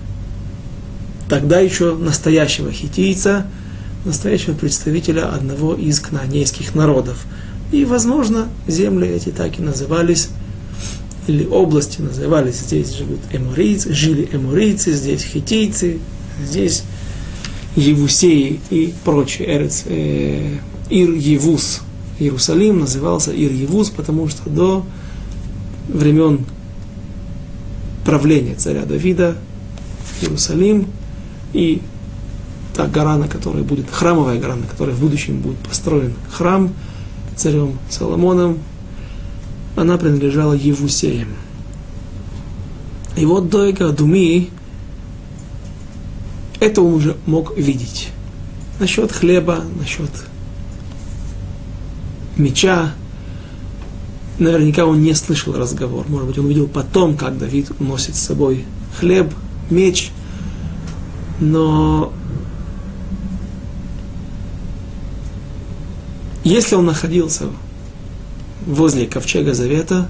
[1.30, 3.46] Тогда еще настоящего хитийца,
[4.06, 7.26] настоящего представителя одного из кнаанейских народов.
[7.74, 10.30] И, возможно, земли эти так и назывались,
[11.26, 15.98] или области назывались, здесь живут эморийцы, жили эморийцы, здесь хитийцы,
[16.40, 16.84] здесь
[17.76, 19.58] Евусеи и прочие.
[19.58, 20.58] Эрец, э,
[20.92, 21.82] Ир Евус.
[22.20, 24.86] Иерусалим назывался Ир Евус, потому что до
[25.88, 26.46] времен
[28.06, 29.36] правления царя Давида
[30.22, 30.86] Иерусалим
[31.54, 31.82] и
[32.76, 36.72] та гора, на которой будет, храмовая гора, на которой в будущем будет построен храм
[37.36, 38.60] царем Соломоном,
[39.76, 41.30] она принадлежала Евусеям.
[43.15, 44.50] И вот Дойка Думи,
[46.60, 48.10] это он уже мог видеть.
[48.80, 50.10] Насчет хлеба, насчет
[52.38, 52.91] меча,
[54.39, 56.06] наверняка он не слышал разговор.
[56.08, 58.65] Может быть, он увидел потом, как Давид уносит с собой
[58.98, 59.34] хлеб,
[59.69, 60.12] меч.
[61.39, 62.13] Но
[66.44, 67.46] если он находился
[68.66, 70.10] возле ковчега Завета,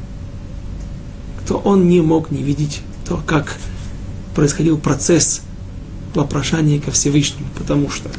[1.48, 3.58] то он не мог не видеть то, как
[4.36, 5.42] происходил процесс
[6.14, 8.10] вопрошания ко Всевышнему, потому что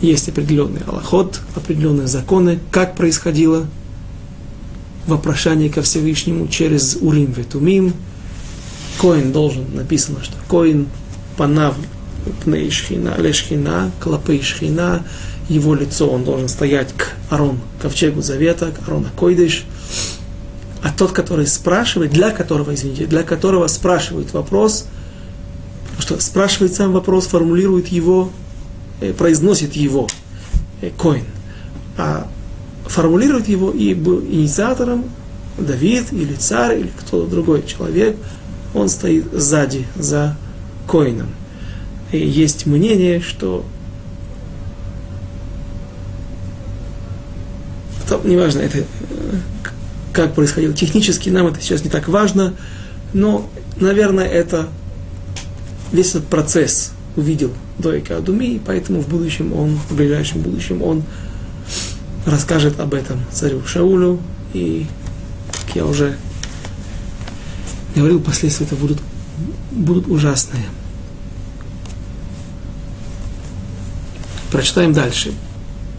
[0.00, 3.66] есть определенный аллахот, определенные законы, как происходило
[5.06, 7.94] вопрошание ко Всевышнему через Урим Ветумим.
[9.00, 10.86] Коин должен, написано, что Коин
[11.36, 11.74] панав
[12.44, 15.04] пней шхина, лешхина, клопей шхина,
[15.48, 19.64] его лицо, он должен стоять к Арон, ковчегу завета, к Арона Койдыш.
[20.82, 24.86] А тот, который спрашивает, для которого, извините, для которого спрашивает вопрос,
[25.98, 28.30] что спрашивает сам вопрос, формулирует его,
[29.00, 30.08] э, произносит его,
[30.80, 31.24] э, Коин.
[31.96, 32.26] А
[32.86, 35.04] формулирует его и был инициатором
[35.58, 38.16] Давид или царь или кто-то другой человек,
[38.74, 40.36] он стоит сзади, за
[40.88, 41.28] коином.
[42.12, 43.64] И есть мнение, что
[48.08, 48.84] то, неважно, это
[50.12, 52.54] как происходило технически, нам это сейчас не так важно,
[53.12, 54.68] но, наверное, это
[55.92, 61.02] весь этот процесс увидел до Адуми, поэтому в будущем он, в ближайшем будущем он
[62.26, 64.20] расскажет об этом царю Шаулю,
[64.52, 64.86] и,
[65.52, 66.16] как я уже
[67.94, 68.98] говорил, последствия это будут,
[69.70, 70.64] будут ужасные.
[74.50, 75.32] Прочитаем дальше.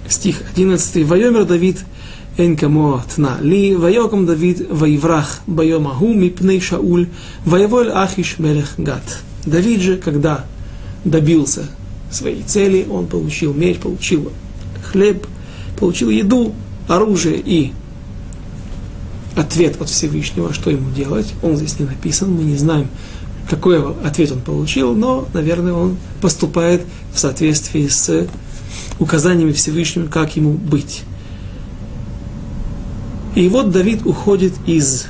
[0.08, 1.06] Стих 11.
[1.06, 1.80] Вайомер Давид
[2.39, 7.05] אין כמוה תנא לי, ויוקם דוד ויברח ביום ההוא מפני שאול,
[7.47, 9.17] ויבוא אל Ахиш מלך гат.
[9.47, 10.45] Давид же, когда
[11.05, 11.63] добился
[12.11, 14.31] своей цели, он получил меч, получил
[14.83, 15.27] хлеб,
[15.79, 16.53] получил еду,
[16.89, 17.73] оружие и
[19.37, 21.33] ответ от Всевышнего, что ему делать.
[21.43, 22.89] Он здесь не написан, мы не знаем,
[23.49, 26.83] какой ответ он получил, но, наверное, он поступает
[27.15, 28.29] в соответствии с
[28.99, 31.03] указаниями Всевышнего, как ему быть.
[33.36, 35.08] И вот Давид уходит из...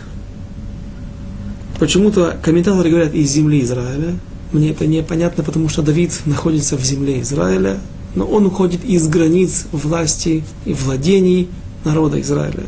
[1.80, 4.16] Почему-то комментаторы говорят из земли Израиля.
[4.52, 7.78] Мне это непонятно, потому что Давид находится в земле Израиля,
[8.16, 11.50] но он уходит из границ власти и владений
[11.84, 12.64] народа Израиля.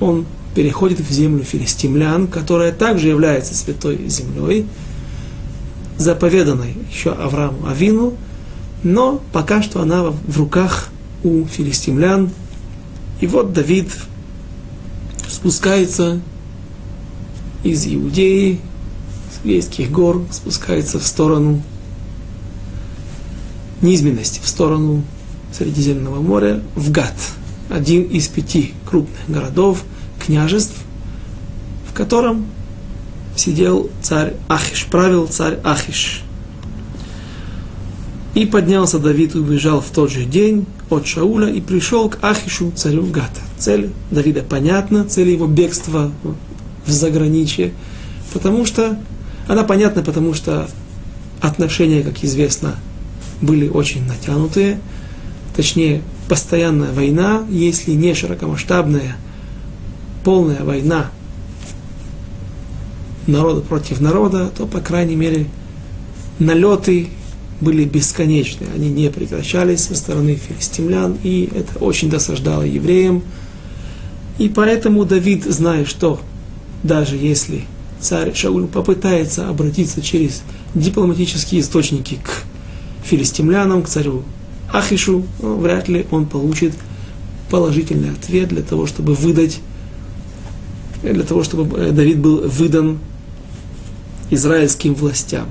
[0.00, 0.26] Он
[0.56, 4.66] переходит в землю филистимлян, которая также является святой землей,
[5.98, 8.14] заповеданной еще Аврааму Авину,
[8.82, 10.88] но пока что она в руках
[11.22, 12.30] у филистимлян.
[13.20, 13.88] И вот Давид
[15.40, 16.20] спускается
[17.64, 18.60] из Иудеи,
[19.32, 21.62] с Вейских гор, спускается в сторону
[23.80, 25.02] низменности в сторону
[25.50, 27.14] Средиземного моря, в Гат,
[27.70, 29.82] один из пяти крупных городов,
[30.22, 30.76] княжеств,
[31.90, 32.46] в котором
[33.34, 36.22] сидел царь Ахиш, правил царь Ахиш.
[38.34, 42.72] И поднялся Давид и убежал в тот же день от Шауля и пришел к Ахишу,
[42.72, 43.40] царю Гата.
[43.58, 46.10] Цель Давида понятна, цель его бегства
[46.86, 47.72] в заграничье,
[48.32, 48.98] потому что
[49.46, 50.68] она понятна, потому что
[51.40, 52.76] отношения, как известно,
[53.40, 54.80] были очень натянутые,
[55.56, 59.16] точнее, постоянная война, если не широкомасштабная,
[60.24, 61.10] полная война
[63.26, 65.46] народа против народа, то, по крайней мере,
[66.38, 67.08] налеты
[67.60, 73.22] были бесконечны, они не прекращались со стороны филистимлян, и это очень досаждало евреям.
[74.38, 76.20] И поэтому Давид, зная, что
[76.82, 77.64] даже если
[78.00, 80.42] царь Шауль попытается обратиться через
[80.74, 82.44] дипломатические источники к
[83.04, 84.22] филистимлянам, к царю
[84.72, 86.72] Ахишу, ну, вряд ли он получит
[87.50, 89.60] положительный ответ для того, чтобы выдать,
[91.02, 92.98] для того, чтобы э, Давид был выдан
[94.30, 95.46] израильским властям.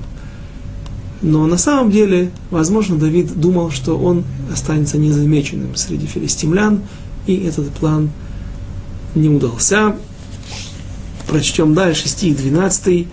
[1.21, 6.81] Но на самом деле, возможно, Давид думал, что он останется незамеченным среди филистимлян,
[7.25, 8.09] и этот план
[9.15, 9.95] не удался.
[11.27, 13.07] Прочтем дальше стих 12.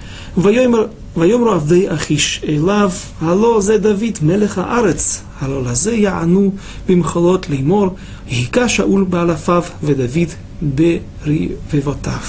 [1.16, 6.53] ויאמרו עבדי אחיש אליו, הלא זה דוד מלך הארץ, הלא לזה יענו
[6.89, 7.89] במחולות לאמור,
[8.30, 10.28] היכה שאול באלפיו ודוד
[10.62, 12.20] ברבבותיו.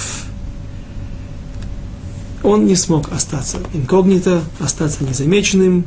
[2.43, 5.85] Он не смог остаться инкогнито, остаться незамеченным.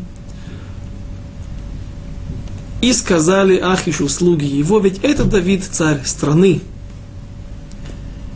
[2.81, 6.61] И сказали Ахишу слуги его, ведь это Давид царь страны.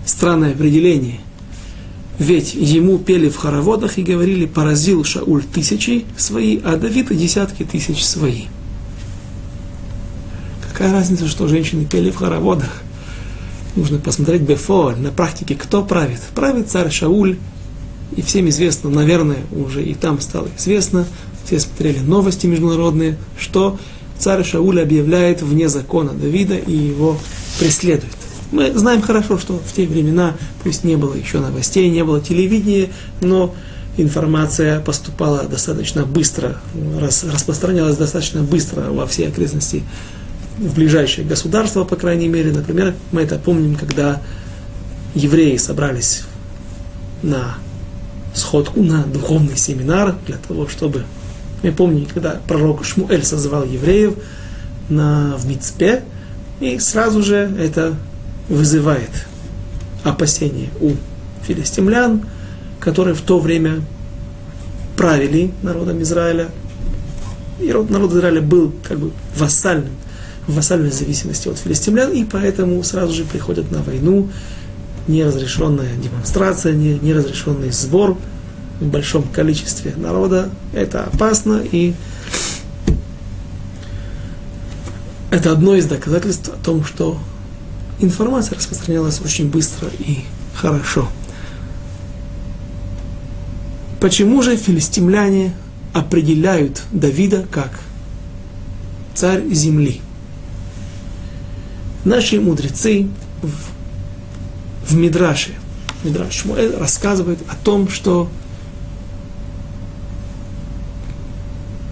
[0.04, 1.20] Странное определение.
[2.18, 8.04] Ведь ему пели в хороводах и говорили, поразил Шауль тысячи свои, а Давид десятки тысяч
[8.04, 8.44] свои.
[10.66, 12.82] Какая разница, что женщины пели в хороводах?
[13.74, 16.20] Нужно посмотреть Бефор, на практике, кто правит.
[16.34, 17.36] Правит царь Шауль,
[18.16, 21.06] и всем известно, наверное, уже и там стало известно,
[21.44, 23.78] все смотрели новости международные, что
[24.18, 27.18] царь Шауль объявляет вне закона Давида и его
[27.60, 28.12] преследует.
[28.52, 32.88] Мы знаем хорошо, что в те времена, пусть не было еще новостей, не было телевидения,
[33.20, 33.54] но
[33.96, 36.58] информация поступала достаточно быстро,
[36.98, 39.82] рас, распространялась достаточно быстро во все окрестности,
[40.58, 42.50] в ближайшие государства, по крайней мере.
[42.50, 44.22] Например, мы это помним, когда
[45.14, 46.22] евреи собрались
[47.22, 47.58] на
[48.36, 51.04] сходку, на духовный семинар, для того, чтобы...
[51.62, 54.14] Я помню, когда пророк Шмуэль созывал евреев
[54.88, 56.04] на, в Мицпе,
[56.60, 57.94] и сразу же это
[58.48, 59.10] вызывает
[60.04, 60.92] опасения у
[61.42, 62.22] филистимлян,
[62.78, 63.80] которые в то время
[64.96, 66.48] правили народом Израиля.
[67.60, 69.92] И народ Израиля был как бы вассальным,
[70.46, 74.28] в вассальной зависимости от филистимлян, и поэтому сразу же приходят на войну
[75.08, 78.16] неразрешенная демонстрация, неразрешенный сбор
[78.80, 80.50] в большом количестве народа.
[80.72, 81.94] Это опасно, и
[85.30, 87.18] это одно из доказательств о том, что
[88.00, 91.08] информация распространялась очень быстро и хорошо.
[94.00, 95.54] Почему же филистимляне
[95.92, 97.80] определяют Давида как
[99.14, 100.00] царь земли?
[102.04, 103.08] Наши мудрецы
[103.42, 103.75] в,
[104.88, 105.54] в Мидраше,
[106.04, 108.28] Мидраш Шмуэль рассказывают о том, что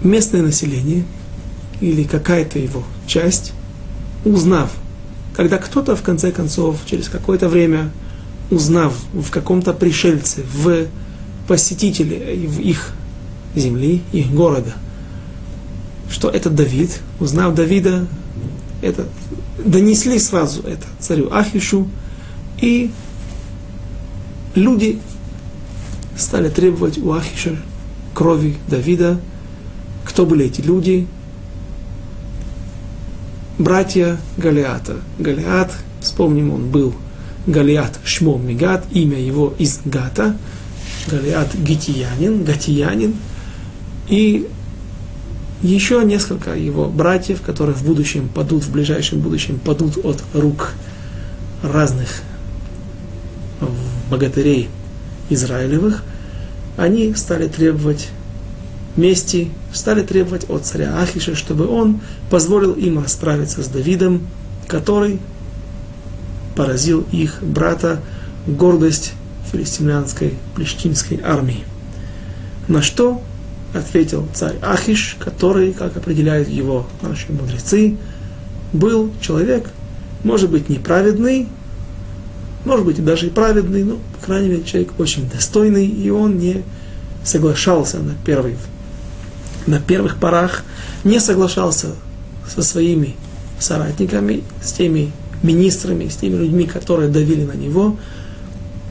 [0.03, 1.03] местное население
[1.81, 3.53] или какая-то его часть,
[4.23, 4.71] узнав
[5.35, 7.91] когда кто-то, в конце концов, через какое-то время,
[8.49, 10.87] узнав в каком-то пришельце, в
[11.47, 12.91] посетителе в их
[13.55, 14.73] земли, их города,
[16.09, 18.07] что это Давид, узнав Давида,
[18.81, 19.05] это,
[19.63, 21.87] донесли сразу это царю Ахишу,
[22.59, 22.91] и
[24.55, 24.99] люди
[26.17, 27.57] стали требовать у Ахиша
[28.13, 29.19] крови Давида.
[30.05, 31.07] Кто были эти люди?
[33.57, 34.97] братья Галиата.
[35.19, 36.93] Галиат, вспомним, он был
[37.47, 40.35] Галиат Шмо Мигат, имя его из Гата.
[41.07, 43.15] Галиат Гитиянин, Гатиянин.
[44.09, 44.47] И
[45.61, 50.73] еще несколько его братьев, которые в будущем падут, в ближайшем будущем падут от рук
[51.63, 52.21] разных
[54.09, 54.69] богатырей
[55.29, 56.03] Израилевых,
[56.77, 58.09] они стали требовать
[58.95, 61.99] мести стали требовать от царя Ахиша, чтобы он
[62.29, 64.25] позволил им расправиться с Давидом,
[64.67, 65.19] который
[66.55, 67.99] поразил их брата
[68.47, 69.13] гордость
[69.51, 71.63] филистимлянской плештимской армии.
[72.67, 73.21] На что
[73.73, 77.97] ответил царь Ахиш, который, как определяют его наши мудрецы,
[78.71, 79.69] был человек,
[80.23, 81.47] может быть, неправедный,
[82.65, 86.63] может быть, даже и праведный, но, по крайней мере, человек очень достойный, и он не
[87.23, 88.57] соглашался на первый
[89.67, 90.63] на первых порах
[91.03, 91.95] не соглашался
[92.47, 93.15] со своими
[93.59, 95.11] соратниками, с теми
[95.43, 97.97] министрами, с теми людьми, которые давили на него,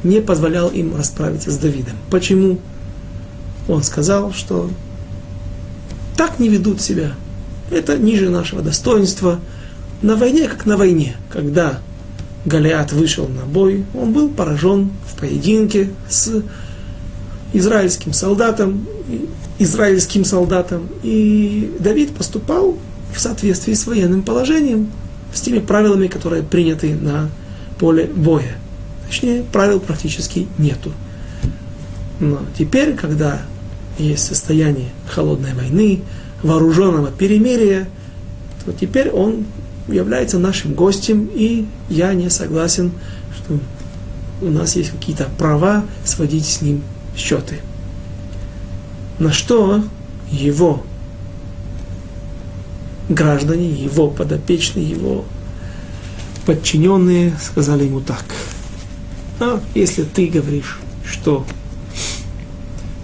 [0.03, 1.95] не позволял им расправиться с Давидом.
[2.11, 2.59] Почему?
[3.69, 4.71] Он сказал, что
[6.17, 7.15] так не ведут себя.
[7.71, 9.41] Это ниже нашего достоинства.
[10.03, 11.79] На войне, как на войне, когда
[12.45, 16.43] Голиат вышел на бой, он был поражен в поединке с
[17.53, 18.87] израильским солдатом,
[19.59, 20.89] израильским солдатам.
[21.03, 22.77] И Давид поступал
[23.15, 24.91] в соответствии с военным положением,
[25.33, 27.31] с теми правилами, которые приняты на
[27.79, 28.57] поле боя.
[29.07, 30.93] Точнее, правил практически нету.
[32.21, 33.43] Но теперь, когда
[33.99, 36.03] есть состояние холодной войны,
[36.43, 37.89] вооруженного перемирия,
[38.65, 39.47] то теперь он
[39.89, 42.93] является нашим гостем, и я не согласен,
[43.37, 43.59] что
[44.41, 46.83] у нас есть какие-то права сводить с ним
[47.17, 47.61] счеты.
[49.19, 49.85] На что
[50.31, 50.83] его
[53.09, 55.25] граждане, его подопечные, его
[56.47, 58.25] подчиненные сказали ему так.
[59.41, 61.47] А если ты говоришь, что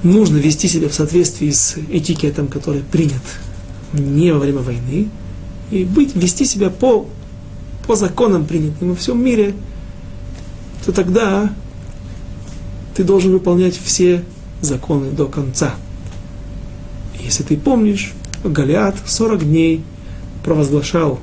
[0.02, 3.22] нужно вести себя в соответствии с этикетом, который принят
[3.92, 5.08] не во время войны,
[5.70, 7.06] и быть, вести себя по,
[7.86, 9.54] по законам принятым во всем мире,
[10.84, 11.52] то тогда
[12.94, 14.24] ты должен выполнять все
[14.60, 15.74] законы до конца.
[17.22, 18.12] Если ты помнишь,
[18.42, 19.84] Голиат 40 дней
[20.44, 21.20] провозглашал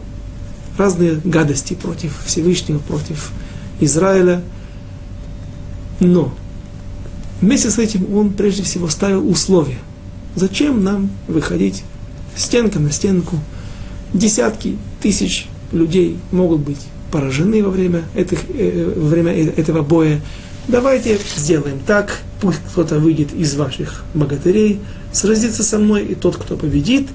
[0.78, 3.32] разные гадости против Всевышнего, против
[3.80, 4.44] Израиля.
[6.00, 6.34] Но
[7.42, 9.80] вместе с этим он прежде всего ставил условия.
[10.36, 11.84] Зачем нам выходить
[12.36, 13.38] стенка на стенку?
[14.18, 16.80] Десятки тысяч людей могут быть
[17.12, 20.22] поражены во время, этих, э, во время э, этого боя.
[20.68, 24.80] Давайте сделаем так, пусть кто-то выйдет из ваших богатырей,
[25.12, 27.08] сразится со мной, и тот, кто победит,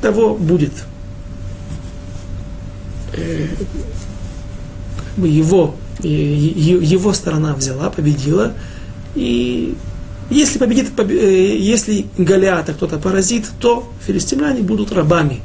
[0.00, 0.72] того будет
[3.14, 3.48] э,
[5.16, 8.52] его, его сторона взяла, победила,
[9.16, 9.74] и
[10.30, 15.40] если победит, э, если Голиата кто-то поразит, то филистимляне будут рабами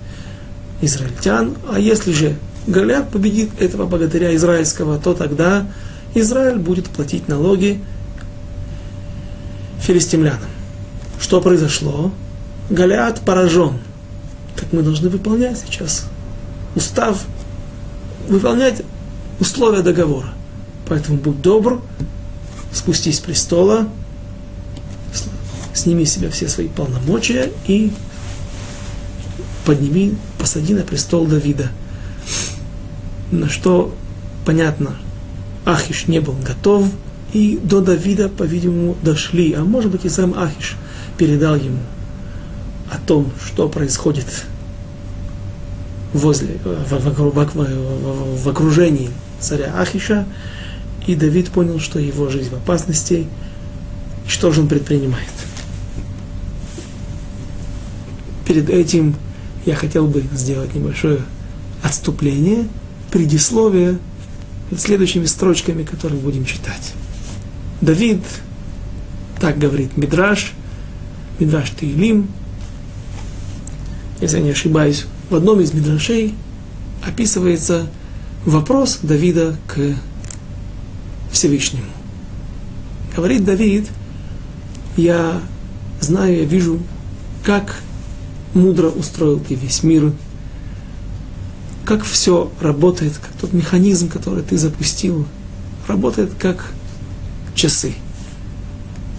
[0.82, 2.36] израильтян, а если же
[2.68, 5.66] Голиат победит этого богатыря израильского, то тогда
[6.14, 7.82] Израиль будет платить налоги
[9.82, 10.40] филистимлянам.
[11.20, 12.12] Что произошло?
[12.70, 13.80] Голиат поражен.
[14.56, 16.06] Так мы должны выполнять сейчас
[16.76, 17.26] устав,
[18.28, 18.84] выполнять
[19.40, 20.34] условия договора.
[20.88, 21.82] Поэтому будь добр,
[22.72, 23.88] спустись с престола,
[25.74, 27.92] сними с себя все свои полномочия и
[29.66, 31.70] подними, посади на престол Давида.
[33.32, 33.94] На что,
[34.46, 34.96] понятно,
[35.66, 36.88] Ахиш не был готов,
[37.34, 40.78] и до Давида, по-видимому, дошли, а может быть и сам Ахиш
[41.18, 41.80] передал ему
[42.92, 44.46] о том, что происходит
[46.14, 50.26] возле, в, в, в, в окружении царя Ахиша,
[51.06, 53.28] и Давид понял, что его жизнь в опасности,
[54.26, 55.30] и что же он предпринимает.
[58.46, 59.16] Перед этим
[59.70, 61.20] я хотел бы сделать небольшое
[61.84, 62.68] отступление,
[63.12, 64.00] предисловие
[64.76, 66.94] следующими строчками, которые будем читать.
[67.80, 68.24] Давид,
[69.40, 70.54] так говорит Мидраш,
[71.38, 72.30] Мидраш Таилим,
[74.22, 76.34] если я не ошибаюсь, в одном из Мидрашей
[77.06, 77.86] описывается
[78.46, 79.78] вопрос Давида к
[81.32, 81.86] Всевышнему.
[83.16, 83.88] Говорит Давид,
[84.98, 85.40] я
[86.02, 86.80] знаю, я вижу,
[87.44, 87.84] как
[88.54, 90.14] мудро устроил ты весь мир,
[91.86, 95.26] как все работает, как тот механизм, который ты запустил,
[95.88, 96.72] работает как
[97.56, 97.94] часы.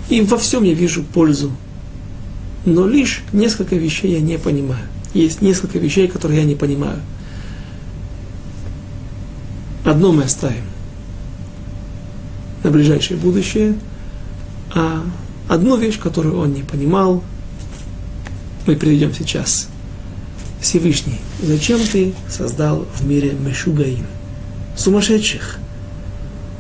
[0.09, 1.53] И во всем я вижу пользу.
[2.65, 4.85] Но лишь несколько вещей я не понимаю.
[5.15, 7.01] Есть несколько вещей, которые я не понимаю.
[9.85, 10.65] Одно мы оставим
[12.63, 13.75] на ближайшее будущее,
[14.75, 15.03] а
[15.49, 17.25] одну вещь, которую он не понимал,
[18.67, 19.69] мы приведем сейчас.
[20.61, 24.07] Всевышний, зачем ты создал в мире Мешугаим,
[24.77, 25.59] сумасшедших?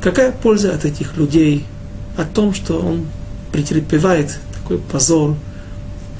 [0.01, 1.66] Какая польза от этих людей,
[2.16, 3.07] о том, что он
[3.53, 5.36] претерпевает такой позор,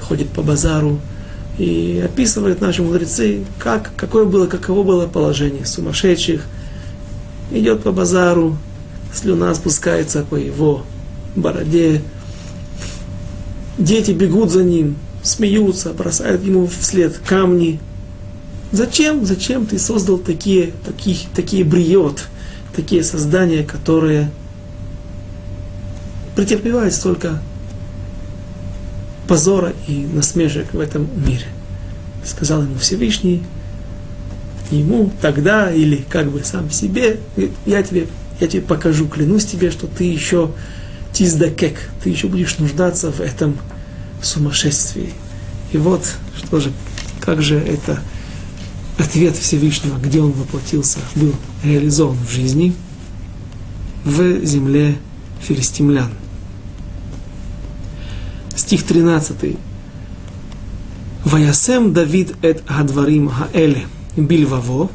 [0.01, 0.99] ходит по базару
[1.57, 6.45] и описывает наши мудрецы, как, какое было, каково было положение сумасшедших,
[7.51, 8.57] идет по базару,
[9.13, 10.85] слюна спускается по его
[11.35, 12.01] бороде,
[13.77, 17.79] дети бегут за ним, смеются, бросают ему вслед камни.
[18.71, 22.23] Зачем, зачем ты создал такие, такие, такие бриот,
[22.75, 24.31] такие создания, которые
[26.35, 27.39] претерпевают столько
[29.27, 31.45] позора и насмешек в этом мире?
[32.23, 33.43] Сказал ему Всевышний,
[34.71, 37.19] ему тогда, или как бы сам себе,
[37.65, 38.07] я тебе,
[38.39, 40.51] я тебе покажу, клянусь тебе, что ты еще
[41.11, 43.57] тиздакек, ты еще будешь нуждаться в этом
[44.21, 45.13] сумасшествии.
[45.71, 46.05] И вот,
[46.37, 46.71] что же,
[47.19, 47.99] как же это
[48.97, 52.73] ответ Всевышнего, где он воплотился, был реализован в жизни,
[54.03, 54.97] в земле
[55.41, 56.11] филистимлян.
[58.55, 59.57] стих 13.
[61.25, 63.85] Ваясем Давид эт Гадварим Хаэле
[64.17, 64.89] Бильваво.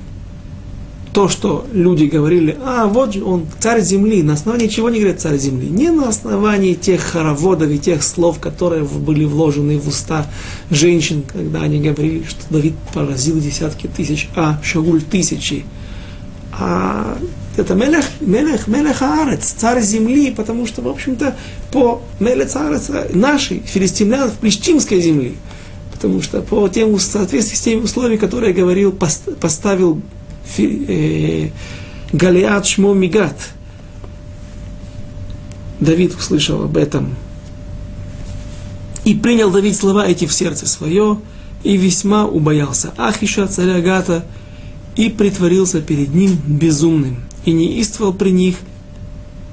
[1.17, 5.19] То, что люди говорили, а вот же он царь земли, на основании чего не говорят
[5.19, 5.67] царь земли?
[5.67, 10.27] Не на основании тех хороводов и тех слов, которые были вложены в уста
[10.71, 15.65] женщин, когда они говорили, что Давид поразил десятки тысяч, а Шауль тысячи.
[16.53, 17.17] А
[17.57, 21.35] это Мелех, Мелех, Мелех Аарец, царь земли, потому что, в общем-то,
[21.73, 25.37] по Мелех Аарец нашей, филистимлян, в Плештимской земли,
[25.95, 30.03] потому что по тем, в соответствии с теми условиями, которые говорил, поставил
[32.13, 33.51] Галиат Шмо Мигат.
[35.81, 37.15] Давид услышал об этом.
[39.05, 41.19] И принял Давид слова эти в сердце свое,
[41.63, 44.25] и весьма убоялся Ахиша, царя Гата,
[44.97, 48.57] и притворился перед ним безумным, и неистовал при них,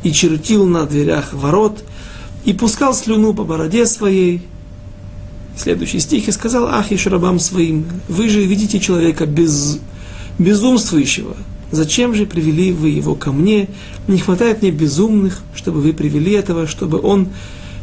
[0.04, 1.84] и чертил на дверях ворот,
[2.46, 4.41] и пускал слюну по бороде своей,
[5.56, 9.80] Следующий стих, и сказал Ахиш рабам своим, вы же видите человека без,
[10.39, 11.36] безумствующего,
[11.71, 13.69] зачем же привели вы его ко мне?
[14.07, 17.29] Не хватает мне безумных, чтобы вы привели этого, чтобы он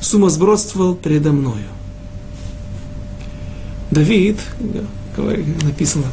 [0.01, 1.67] сумасбродствовал передо мною.
[3.91, 4.39] Давид,
[5.17, 6.05] написано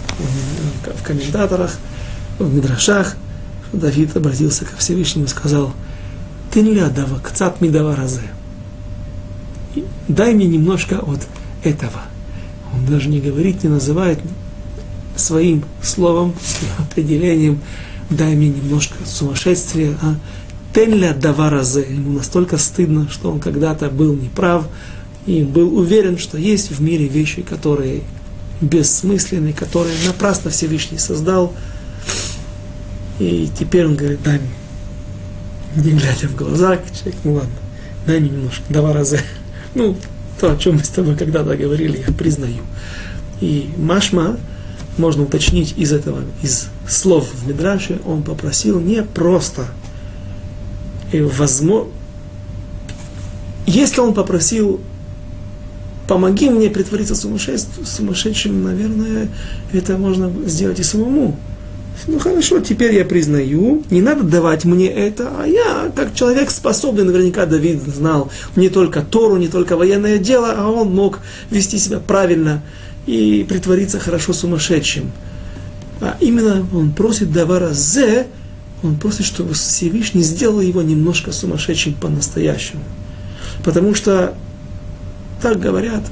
[0.83, 1.77] в комментаторах,
[2.39, 3.15] в Мидрашах,
[3.73, 5.73] Давид обратился ко Всевышнему и сказал,
[6.51, 8.21] «Ты не лядава, кцат мидава разе».
[10.07, 11.27] Дай мне немножко от
[11.63, 12.01] этого.
[12.73, 14.19] Он даже не говорит, не называет
[15.17, 17.61] своим словом, своим определением,
[18.09, 20.15] дай мне немножко сумасшествия, а
[20.73, 24.67] Тенля Даваразе, ему настолько стыдно, что он когда-то был неправ,
[25.25, 28.01] и был уверен, что есть в мире вещи, которые
[28.61, 31.53] бессмысленны, которые напрасно Всевышний создал.
[33.19, 37.49] И теперь он говорит, дай мне, не глядя в глаза, человек, ну ладно,
[38.05, 39.21] дай мне немножко, даваразе.
[39.75, 39.97] Ну,
[40.39, 42.61] то, о чем мы с тобой когда-то говорили, я признаю.
[43.41, 44.37] И Машма,
[44.97, 49.65] можно уточнить из этого, из слов в Мидраше, он попросил не просто,
[51.11, 51.91] и возможно,
[53.65, 54.79] если он попросил,
[56.07, 59.29] помоги мне притвориться сумасшедшим, наверное,
[59.73, 61.37] это можно сделать и самому.
[62.05, 67.03] Ну хорошо, теперь я признаю, не надо давать мне это, а я, как человек способный,
[67.03, 71.19] наверняка Давид знал не только Тору, не только военное дело, а он мог
[71.49, 72.61] вести себя правильно
[73.07, 75.11] и притвориться хорошо сумасшедшим.
[75.99, 78.27] А именно он просит Давара Зе,
[78.83, 82.83] он просит, чтобы Всевышний сделал его немножко сумасшедшим по-настоящему.
[83.63, 84.35] Потому что,
[85.41, 86.03] так говорят,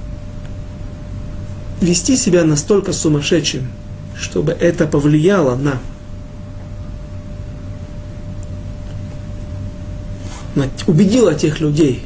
[1.82, 3.68] вести себя настолько сумасшедшим–
[4.20, 5.80] чтобы это повлияло на,
[10.56, 12.04] на убедило тех людей,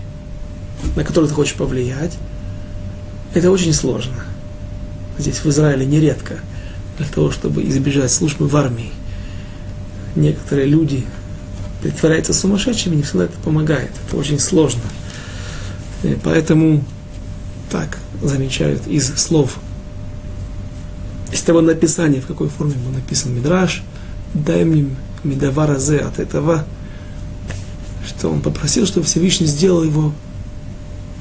[0.96, 2.18] на которых ты хочешь повлиять,
[3.34, 4.14] это очень сложно.
[5.20, 6.40] Здесь в Израиле нередко
[6.98, 8.92] для того, чтобы избежать службы в армии.
[10.16, 11.06] Некоторые люди
[11.82, 13.92] притворяются сумасшедшими, не всегда это помогает.
[14.08, 14.82] Это очень сложно.
[16.04, 16.84] И поэтому
[17.70, 19.60] так замечают из слов
[21.32, 23.84] из того написания, в какой форме был написан Мидраш,
[24.34, 24.88] дай мне
[25.24, 26.66] Медавара Зе от этого,
[28.08, 30.14] что он попросил, чтобы Всевышний сделал его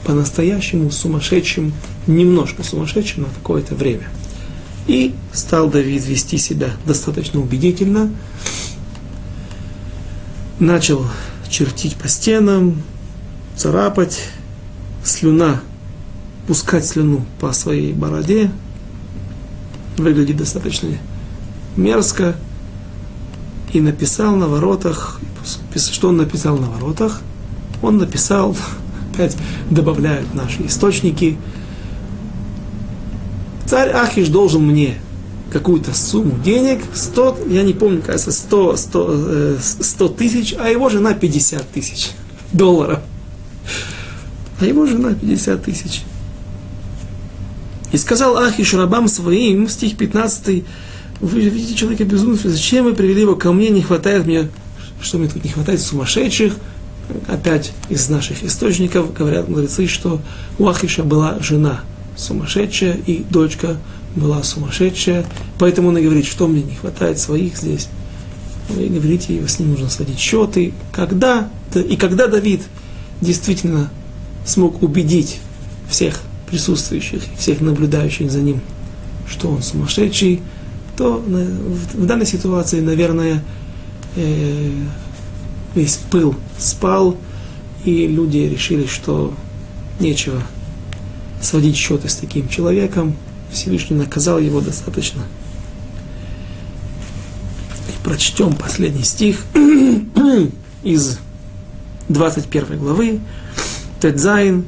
[0.04, 1.72] по-настоящему сумасшедшим,
[2.06, 4.08] немножко сумасшедшим на какое-то время.
[4.86, 8.10] И стал Давид вести себя достаточно убедительно,
[10.58, 11.04] начал
[11.48, 12.82] чертить по стенам,
[13.56, 14.28] царапать,
[15.04, 15.60] слюна,
[16.46, 18.50] пускать слюну по своей бороде,
[19.98, 20.88] выглядит достаточно
[21.76, 22.36] мерзко,
[23.72, 25.20] и написал на воротах,
[25.76, 27.20] что он написал на воротах?
[27.82, 28.56] Он написал,
[29.18, 29.36] опять
[29.70, 31.36] добавляют наши источники,
[33.66, 34.94] царь Ахиш должен мне
[35.52, 41.14] какую-то сумму денег, 100, я не помню, кажется, 100, 100, 100 тысяч, а его жена
[41.14, 42.10] 50 тысяч
[42.52, 43.00] долларов.
[44.60, 46.02] А его жена 50 тысяч.
[47.90, 50.64] И сказал Ахиш рабам своим, стих 15,
[51.20, 54.48] вы видите человека безумства, зачем вы привели его ко мне, не хватает мне,
[55.00, 56.54] что мне тут не хватает, сумасшедших.
[57.26, 60.20] Опять из наших источников говорят мудрецы, что
[60.58, 61.80] у Ахиша была жена
[62.16, 63.76] сумасшедшая, и дочка
[64.14, 65.24] была сумасшедшая,
[65.58, 67.88] поэтому он и говорит, что мне не хватает своих здесь.
[68.68, 70.74] Вы говорите, с ним нужно сводить счеты.
[70.92, 72.62] Когда, и когда Давид
[73.20, 73.90] действительно
[74.44, 75.38] смог убедить
[75.88, 78.60] всех присутствующих, всех наблюдающих за ним,
[79.26, 80.42] что он сумасшедший,
[80.96, 81.22] то
[81.94, 83.42] в данной ситуации, наверное,
[84.16, 84.70] э,
[85.74, 87.16] весь пыл спал,
[87.84, 89.34] и люди решили, что
[90.00, 90.42] нечего
[91.40, 93.16] сводить счеты с таким человеком.
[93.50, 95.22] Всевышний наказал его достаточно.
[97.88, 99.44] И прочтем последний стих
[100.82, 101.18] из
[102.08, 103.20] 21 главы.
[104.00, 104.64] Тедзайн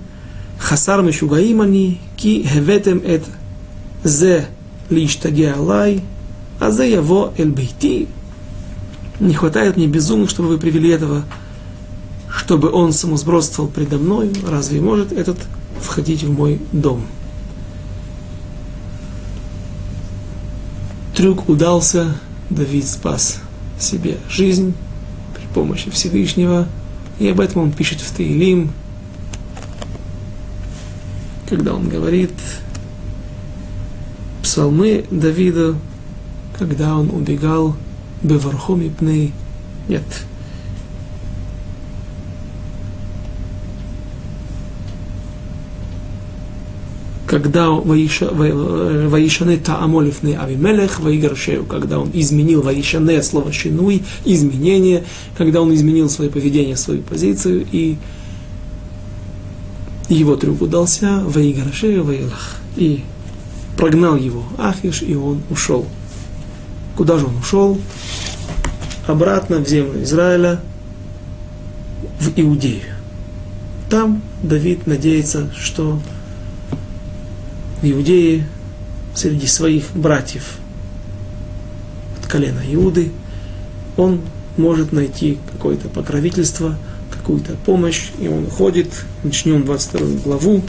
[0.59, 3.25] Хасар Мишугаимани Ки Хеветем Эт
[4.03, 4.47] Зе
[4.89, 6.03] Лиштаге Алай
[6.61, 8.07] а за его эльбейти.
[9.21, 11.25] Не хватает мне безумных, чтобы вы привели этого,
[12.29, 14.33] чтобы он самосбродствовал предо мной.
[14.49, 15.39] Разве может этот
[15.79, 17.07] входить в мой дом?
[21.15, 22.17] Трюк удался,
[22.49, 23.41] Давид спас
[23.79, 24.75] себе жизнь
[25.35, 26.67] при помощи Всевышнего,
[27.19, 28.73] и об этом он пишет в Таилим,
[31.47, 32.33] когда он говорит
[34.43, 35.75] псалмы Давида,
[36.59, 37.77] когда он убегал
[38.23, 39.33] Бевархом и Пней.
[39.89, 40.03] Нет.
[47.27, 55.05] Когда Ваишане Таамолифны Авимелех, Ваигаршею, когда он изменил Ваишане, слово Шинуй, изменение,
[55.39, 57.97] когда он изменил свое поведение, свою позицию, и
[60.09, 63.05] его трюк удался, Ваигаршею, Ваилах, и
[63.77, 65.87] прогнал его Ахиш, и он ушел.
[67.01, 67.81] Куда же он ушел?
[69.07, 70.61] Обратно в землю Израиля,
[72.21, 72.93] в Иудею.
[73.89, 75.99] Там Давид надеется, что
[77.81, 78.47] в Иудее
[79.15, 80.59] среди своих братьев
[82.19, 83.13] от колена Иуды
[83.97, 84.21] он
[84.59, 86.77] может найти какое-то покровительство,
[87.11, 88.89] какую-то помощь, и он ходит,
[89.23, 90.63] начнем 22 главу.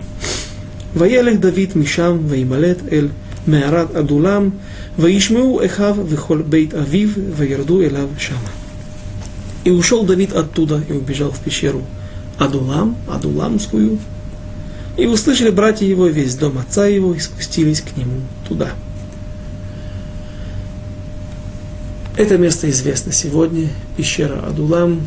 [0.95, 3.11] Ваелех Давид Мишам Ваималет Эль
[3.45, 4.53] Меарат Адулам
[4.97, 8.39] Ваишмеу Эхав Вихоль Бейт Авив Ваерду Элав Шама.
[9.63, 11.83] И ушел Давид оттуда и убежал в пещеру
[12.37, 13.99] Адулам, Адуламскую,
[14.97, 18.71] и услышали братья его весь дом отца его и спустились к нему туда.
[22.17, 25.01] Это место известно сегодня, пещера Адулам.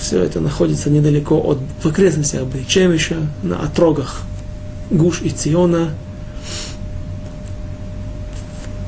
[0.00, 4.22] Все это находится недалеко от, в окрестностях Бейчемиша, на отрогах
[4.90, 5.90] Гуш и Циона–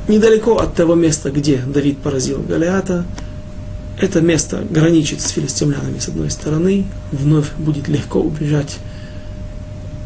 [0.08, 3.04] недалеко от того места, где Давид поразил Галиата.
[3.98, 8.78] Это место граничит с филистимлянами с одной стороны, вновь будет легко убежать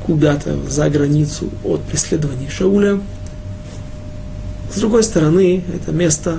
[0.05, 3.01] куда-то за границу от преследования Шауля.
[4.73, 6.39] С другой стороны, это место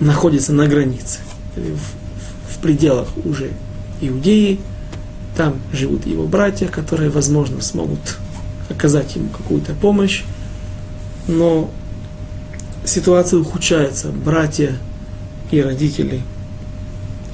[0.00, 1.20] находится на границе,
[1.56, 3.50] в, в пределах уже
[4.00, 4.60] Иудеи.
[5.36, 8.18] Там живут его братья, которые, возможно, смогут
[8.68, 10.24] оказать ему какую-то помощь.
[11.28, 11.70] Но
[12.84, 14.08] ситуация ухудшается.
[14.08, 14.76] Братья
[15.50, 16.22] и родители,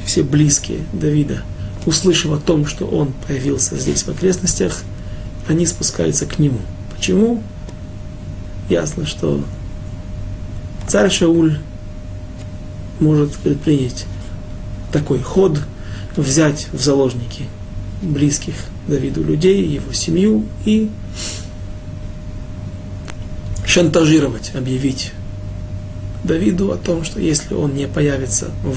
[0.04, 1.42] все близкие Давида,
[1.86, 4.82] услышав о том, что он появился здесь в окрестностях,
[5.48, 6.58] они спускаются к нему.
[6.94, 7.42] Почему?
[8.68, 9.42] Ясно, что
[10.86, 11.58] царь Шауль
[13.00, 14.06] может предпринять
[14.92, 15.60] такой ход,
[16.16, 17.44] взять в заложники
[18.02, 18.54] близких
[18.86, 20.90] Давиду людей, его семью и
[23.64, 25.12] шантажировать, объявить
[26.28, 28.76] Давиду о том, что если он не появится в,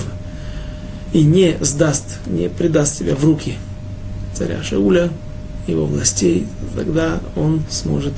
[1.14, 3.56] и не сдаст, не предаст себя в руки
[4.34, 5.12] царя Шауля,
[5.68, 8.14] его властей, тогда он сможет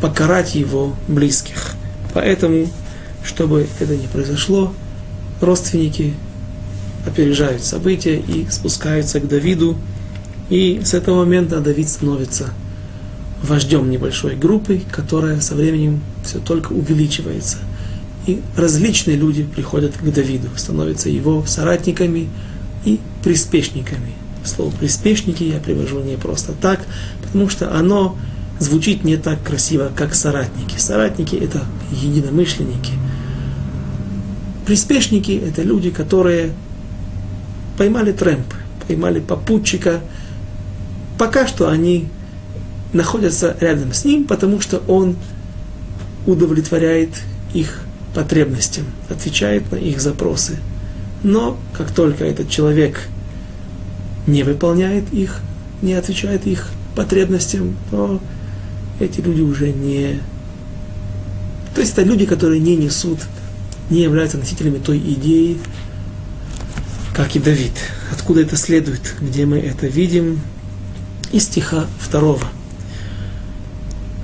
[0.00, 1.72] покарать его близких.
[2.14, 2.68] Поэтому,
[3.24, 4.72] чтобы это не произошло,
[5.40, 6.14] родственники
[7.06, 9.76] опережают события и спускаются к Давиду.
[10.48, 12.50] И с этого момента Давид становится
[13.42, 17.58] вождем небольшой группы, которая со временем все только увеличивается.
[18.26, 22.28] И различные люди приходят к Давиду, становятся его соратниками
[22.84, 24.12] и приспешниками.
[24.44, 26.80] Слово приспешники я привожу не просто так,
[27.22, 28.16] потому что оно
[28.58, 30.78] звучит не так красиво, как соратники.
[30.78, 32.92] Соратники это единомышленники.
[34.66, 36.52] Приспешники это люди, которые
[37.78, 38.46] поймали трэмп,
[38.86, 40.00] поймали попутчика.
[41.18, 42.08] Пока что они
[42.92, 45.16] находятся рядом с ним, потому что он
[46.26, 47.10] удовлетворяет
[47.54, 47.80] их
[48.14, 50.58] потребностям, отвечает на их запросы.
[51.22, 53.00] Но как только этот человек
[54.26, 55.40] не выполняет их,
[55.82, 58.20] не отвечает их потребностям, то
[58.98, 60.20] эти люди уже не...
[61.74, 63.20] То есть это люди, которые не несут,
[63.90, 65.58] не являются носителями той идеи,
[67.14, 67.72] как и Давид.
[68.12, 70.40] Откуда это следует, где мы это видим?
[71.32, 72.42] Из стиха второго.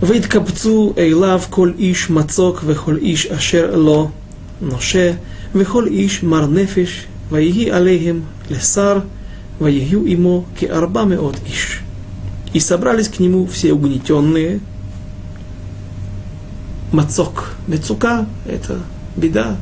[0.01, 4.09] והתקבצו אליו כל איש מצוק וכל איש אשר לו
[4.62, 5.14] נושה
[5.55, 8.99] וכל איש מר נפש ויהי עליהם לשר
[9.62, 11.80] ויהיו עמו כארבע מאות איש.
[12.53, 14.59] И собрались к нему все угнетенные.
[16.91, 18.80] Мацок, мецука – это
[19.16, 19.55] беда.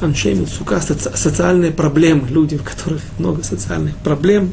[0.00, 4.52] Аншей мецука – социальные проблемы, люди, у которых много социальных проблем.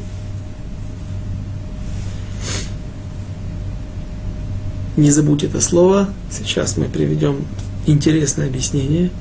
[4.97, 6.09] Не забудь это слово.
[6.31, 7.45] Сейчас мы приведем
[7.85, 9.11] интересное объяснение.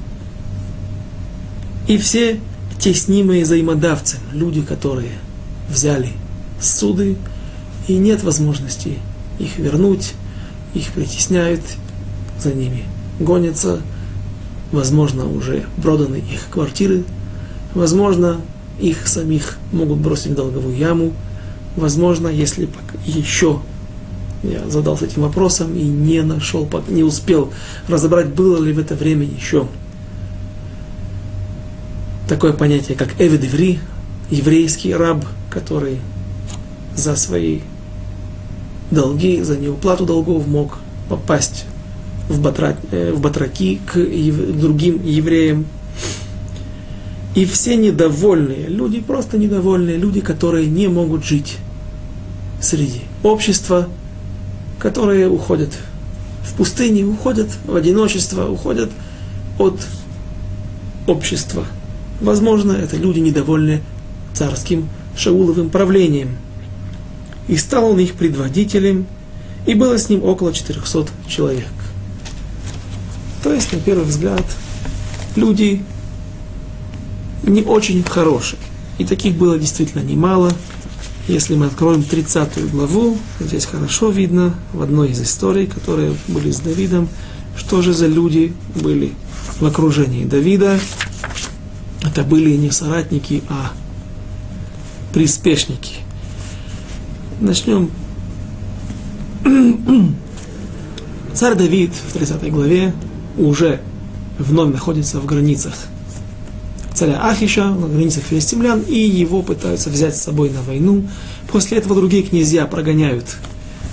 [1.89, 2.41] И все
[2.79, 5.13] теснимые взаимодавцы, люди, которые
[5.69, 6.13] взяли
[6.61, 7.17] суды,
[7.89, 8.99] и нет возможности
[9.39, 10.15] их вернуть,
[10.75, 11.61] их притесняют,
[12.41, 12.85] за ними
[13.19, 13.81] гонятся,
[14.73, 17.05] возможно, уже проданы их квартиры,
[17.75, 18.41] возможно,
[18.81, 21.13] их самих могут бросить в долговую яму,
[21.77, 22.69] возможно, если
[23.05, 23.61] еще
[24.51, 27.53] я задался этим вопросом и не нашел, не успел
[27.89, 29.67] разобрать, было ли в это время еще
[32.29, 33.45] такое понятие, как эвид
[34.31, 35.99] еврейский раб, который
[36.97, 37.61] за свои
[38.91, 40.79] долги, за неуплату долгов мог
[41.09, 41.67] попасть
[42.29, 45.67] в, батра, э, в батраки к ев, другим евреям.
[47.35, 51.57] И все недовольные люди, просто недовольные люди, которые не могут жить
[52.61, 53.89] среди общества,
[54.79, 55.71] которые уходят
[56.43, 58.91] в пустыне, уходят в одиночество, уходят
[59.59, 59.81] от
[61.07, 61.65] общества.
[62.21, 63.83] Возможно, это люди недовольны
[64.35, 66.37] царским Шауловым правлением.
[67.47, 69.07] И стал он их предводителем,
[69.67, 71.69] и было с ним около 400 человек.
[73.43, 74.45] То есть, на первый взгляд,
[75.37, 75.85] люди
[77.43, 78.59] не очень хорошие.
[78.99, 80.53] И таких было действительно немало.
[81.27, 86.61] Если мы откроем 30 главу, здесь хорошо видно в одной из историй, которые были с
[86.61, 87.09] Давидом,
[87.57, 89.15] что же за люди были
[89.59, 90.79] в окружении Давида.
[92.03, 93.73] Это были не соратники, а
[95.15, 95.95] приспешники.
[97.41, 97.91] Начнем.
[101.33, 102.93] Царь Давид в 30 главе
[103.39, 103.81] уже
[104.39, 105.75] вновь находится в границах
[106.95, 111.05] царя Ахиша, на границах филистимлян, и его пытаются взять с собой на войну.
[111.51, 113.37] После этого другие князья прогоняют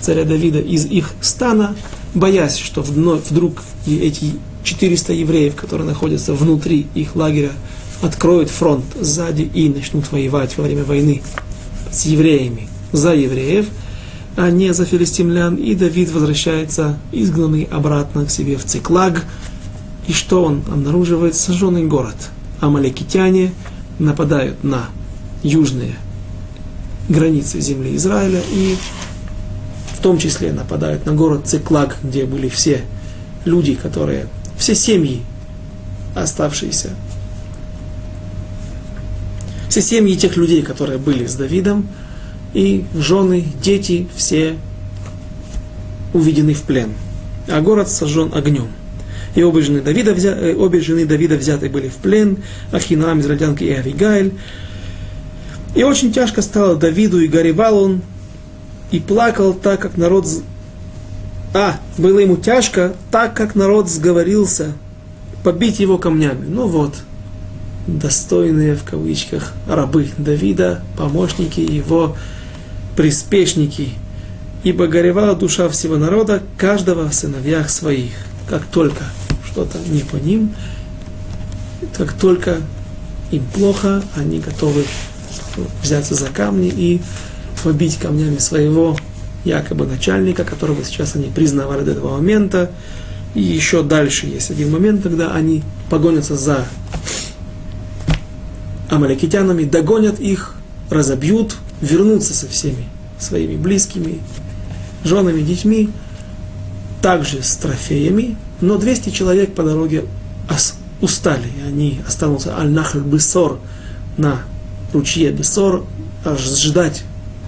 [0.00, 1.74] царя Давида из их стана,
[2.14, 4.34] боясь, что вдруг эти
[4.64, 7.52] 400 евреев, которые находятся внутри их лагеря,
[8.02, 11.22] откроют фронт сзади и начнут воевать во время войны
[11.90, 13.66] с евреями за евреев,
[14.36, 15.56] а не за филистимлян.
[15.56, 19.24] И Давид возвращается изгнанный обратно к себе в Циклаг.
[20.06, 21.34] И что он обнаруживает?
[21.34, 22.16] Сожженный город–
[22.62, 23.52] амаликитяне
[23.98, 24.86] нападают на
[25.42, 25.96] южные
[27.08, 28.76] границы земли Израиля и
[29.94, 32.82] в том числе нападают на город Циклаг, где были все
[33.44, 35.22] люди, которые, все семьи
[36.14, 36.90] оставшиеся,
[39.68, 41.88] все семьи тех людей, которые были с Давидом,
[42.54, 44.56] и жены, дети, все
[46.12, 46.92] уведены в плен.
[47.48, 48.68] А город сожжен огнем
[49.34, 50.30] и обе жены Давида, взя...
[50.30, 52.38] Э, обе жены Давида взяты были в плен,
[52.70, 54.34] Ахинам, израильтянка и Авигайль.
[55.74, 58.02] И очень тяжко стало Давиду, и горевал он,
[58.90, 60.26] и плакал так, как народ...
[61.54, 64.72] А, было ему тяжко, так, как народ сговорился
[65.42, 66.46] побить его камнями.
[66.46, 66.94] Ну вот,
[67.86, 72.16] достойные, в кавычках, рабы Давида, помощники его,
[72.96, 73.90] приспешники.
[74.62, 78.12] Ибо горевала душа всего народа, каждого в сыновьях своих.
[78.48, 79.02] Как только
[79.52, 80.54] что-то не по ним.
[81.96, 82.58] Как только
[83.30, 84.84] им плохо, они готовы
[85.82, 87.02] взяться за камни и
[87.62, 88.96] побить камнями своего
[89.44, 92.70] якобы начальника, которого сейчас они признавали до этого момента.
[93.34, 96.66] И еще дальше есть один момент, когда они погонятся за
[98.88, 100.54] амаликитянами, догонят их,
[100.90, 102.88] разобьют, вернутся со всеми
[103.18, 104.20] своими близкими,
[105.04, 105.90] женами, детьми,
[107.00, 110.04] также с трофеями, но 200 человек по дороге
[111.00, 112.56] устали, и они останутся.
[112.56, 113.58] Аль-нахль бессор
[114.16, 114.42] на
[114.92, 115.84] ручье бессор,
[116.24, 117.02] аж ждать,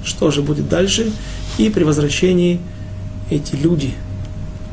[0.05, 1.12] что же будет дальше,
[1.57, 2.61] и при возвращении
[3.31, 3.95] эти люди,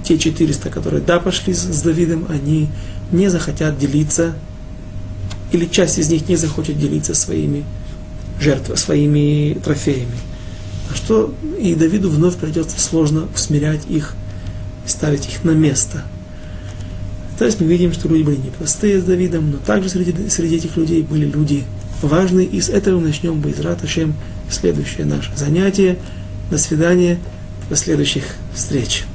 [0.04, 2.70] те 400, которые да пошли с Давидом, они
[3.12, 4.34] не захотят делиться,
[5.52, 7.66] или часть из них не захочет делиться своими
[8.40, 10.18] жертвами, своими трофеями.
[10.92, 14.16] А что и Давиду вновь придется сложно усмирять их,
[14.88, 16.04] ставить их на место–
[17.42, 20.78] то есть мы видим, что люди были непростые с Давидом, но также среди, среди этих
[20.78, 21.64] людей были люди
[22.04, 22.46] важные.
[22.46, 24.14] И с этого мы начнем Байзрат Ашем
[24.48, 25.98] следующее наше занятие.
[26.52, 27.18] До свидания,
[27.68, 29.06] до следующих встреч.